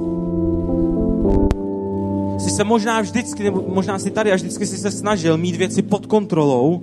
si 2.39 2.49
se 2.49 2.63
možná 2.63 3.01
vždycky, 3.01 3.43
nebo 3.43 3.63
možná 3.67 3.99
si 3.99 4.11
tady 4.11 4.31
a 4.31 4.35
vždycky 4.35 4.65
si 4.65 4.77
se 4.77 4.91
snažil 4.91 5.37
mít 5.37 5.55
věci 5.55 5.81
pod 5.81 6.05
kontrolou, 6.05 6.81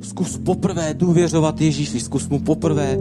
zkus 0.00 0.38
poprvé 0.38 0.94
důvěřovat 0.94 1.60
Ježíši, 1.60 2.00
zkus 2.00 2.28
mu 2.28 2.38
poprvé 2.38 2.98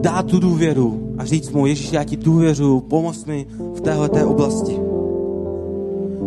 dát 0.00 0.26
tu 0.26 0.40
důvěru 0.40 1.14
a 1.18 1.24
říct 1.24 1.50
mu, 1.50 1.66
Ježíš, 1.66 1.92
já 1.92 2.04
ti 2.04 2.16
důvěřuju, 2.16 2.80
pomoz 2.80 3.24
mi 3.24 3.46
v 3.74 3.80
téhle 3.80 4.24
oblasti. 4.24 4.76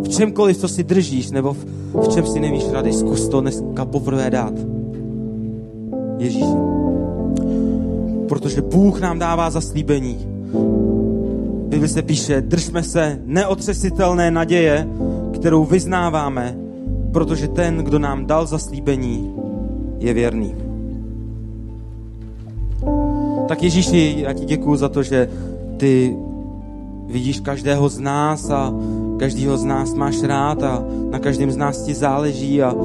V 0.04 0.10
čemkoliv, 0.10 0.58
co 0.58 0.68
si 0.68 0.84
držíš, 0.84 1.32
nebo 1.32 1.54
v, 1.54 1.66
v 1.94 2.08
čem 2.08 2.26
si 2.26 2.40
nevíš 2.40 2.70
rady, 2.72 2.94
zkus 2.94 3.28
to 3.30 3.42
dneska 3.42 3.86
poprvé 3.86 4.30
dát. 4.30 4.54
Ježíši. 6.18 6.56
Protože 8.30 8.62
Bůh 8.62 9.02
nám 9.02 9.20
dává 9.20 9.50
zaslíbení. 9.50 10.18
Bibli 11.68 11.88
se 11.88 12.02
píše, 12.02 12.42
držme 12.42 12.84
se 12.84 13.20
neotřesitelné 13.26 14.32
naděje, 14.32 14.88
kterou 15.34 15.66
vyznáváme, 15.66 16.58
protože 17.12 17.48
ten, 17.48 17.78
kdo 17.78 18.00
nám 18.00 18.26
dal 18.26 18.46
zaslíbení, 18.46 19.34
je 20.00 20.14
věrný. 20.14 20.63
Tak 23.54 23.64
Ježíši, 23.64 24.16
já 24.18 24.34
ti 24.34 24.46
děkuju 24.46 24.76
za 24.76 24.90
to, 24.90 25.04
že 25.04 25.30
ty 25.78 26.18
vidíš 27.06 27.40
každého 27.40 27.90
z 27.90 28.00
nás 28.00 28.50
a 28.50 28.74
každýho 29.20 29.58
z 29.58 29.64
nás 29.64 29.94
máš 29.94 30.24
rád 30.24 30.64
a 30.64 30.86
na 31.12 31.20
každém 31.20 31.52
z 31.52 31.58
nás 31.58 31.84
ti 31.84 31.94
záleží 31.94 32.64
a, 32.64 32.76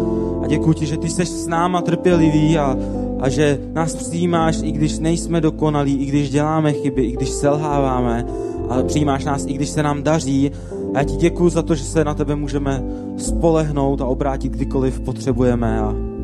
a 0.42 0.46
děkuji 0.46 0.72
ti, 0.72 0.86
že 0.86 0.96
ty 0.96 1.08
jsi 1.08 1.26
s 1.26 1.46
náma 1.46 1.82
trpělivý 1.82 2.58
a, 2.58 2.76
a 3.20 3.28
že 3.28 3.60
nás 3.72 3.94
přijímáš, 3.94 4.58
i 4.62 4.72
když 4.72 4.98
nejsme 4.98 5.40
dokonalí, 5.40 5.96
i 5.96 6.06
když 6.06 6.30
děláme 6.30 6.72
chyby, 6.72 7.02
i 7.02 7.12
když 7.12 7.28
selháváme, 7.28 8.26
ale 8.68 8.84
přijímáš 8.84 9.24
nás, 9.24 9.46
i 9.46 9.52
když 9.52 9.68
se 9.68 9.82
nám 9.82 10.02
daří. 10.02 10.50
A 10.94 10.98
já 10.98 11.04
ti 11.04 11.16
děkuji 11.16 11.48
za 11.48 11.62
to, 11.62 11.74
že 11.74 11.84
se 11.84 12.04
na 12.04 12.14
tebe 12.14 12.36
můžeme 12.36 12.84
spolehnout 13.16 14.00
a 14.00 14.06
obrátit 14.06 14.52
kdykoliv 14.52 15.00
potřebujeme. 15.00 15.80
A 15.80 16.17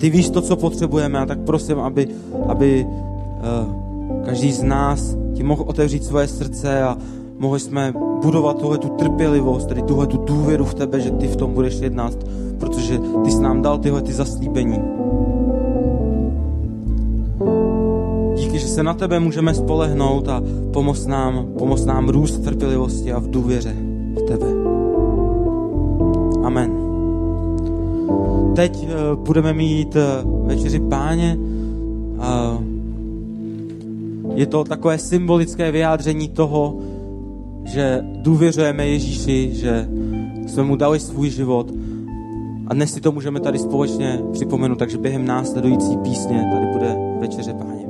ty 0.00 0.10
víš 0.10 0.30
to, 0.30 0.40
co 0.40 0.56
potřebujeme, 0.56 1.18
a 1.18 1.26
tak 1.26 1.38
prosím, 1.38 1.78
aby, 1.78 2.08
aby 2.48 2.86
uh, 2.86 4.24
každý 4.24 4.52
z 4.52 4.62
nás 4.62 5.16
ti 5.34 5.42
mohl 5.42 5.64
otevřít 5.66 6.04
svoje 6.04 6.28
srdce 6.28 6.82
a 6.82 6.96
mohli 7.38 7.60
jsme 7.60 7.92
budovat 8.22 8.58
tuhle 8.60 8.78
tu 8.78 8.88
trpělivost, 8.88 9.68
tedy 9.68 9.82
tuhle 9.82 10.06
tu 10.06 10.16
důvěru 10.16 10.64
v 10.64 10.74
tebe, 10.74 11.00
že 11.00 11.10
ty 11.10 11.28
v 11.28 11.36
tom 11.36 11.54
budeš 11.54 11.80
jednat, 11.80 12.14
protože 12.58 13.00
ty 13.24 13.30
jsi 13.30 13.42
nám 13.42 13.62
dal 13.62 13.78
tyhle 13.78 14.02
ty 14.02 14.12
zaslíbení. 14.12 14.78
Díky, 18.36 18.58
že 18.58 18.68
se 18.68 18.82
na 18.82 18.94
tebe 18.94 19.20
můžeme 19.20 19.54
spolehnout 19.54 20.28
a 20.28 20.42
pomoct 20.72 21.06
nám, 21.06 21.46
pomoct 21.58 21.84
nám 21.84 22.08
růst 22.08 22.36
v 22.36 22.44
trpělivosti 22.44 23.12
a 23.12 23.18
v 23.18 23.30
důvěře 23.30 23.76
v 24.16 24.22
tebe. 24.28 24.59
Teď 28.56 28.82
uh, 28.82 29.24
budeme 29.24 29.52
mít 29.52 29.96
uh, 29.96 30.46
večeři 30.46 30.80
páně. 30.80 31.38
Je 34.34 34.46
to 34.46 34.64
takové 34.64 34.98
symbolické 34.98 35.72
vyjádření 35.72 36.28
toho, 36.28 36.78
že 37.64 38.04
důvěřujeme 38.22 38.86
Ježíši, 38.86 39.50
že 39.52 39.88
jsme 40.46 40.62
mu 40.62 40.76
dali 40.76 41.00
svůj 41.00 41.30
život 41.30 41.72
a 42.66 42.74
dnes 42.74 42.92
si 42.92 43.00
to 43.00 43.12
můžeme 43.12 43.40
tady 43.40 43.58
společně 43.58 44.20
připomenout, 44.32 44.78
takže 44.78 44.98
během 44.98 45.26
následující 45.26 45.96
písně 45.96 46.50
tady 46.52 46.66
bude 46.66 46.96
večeře 47.20 47.54
páně. 47.54 47.89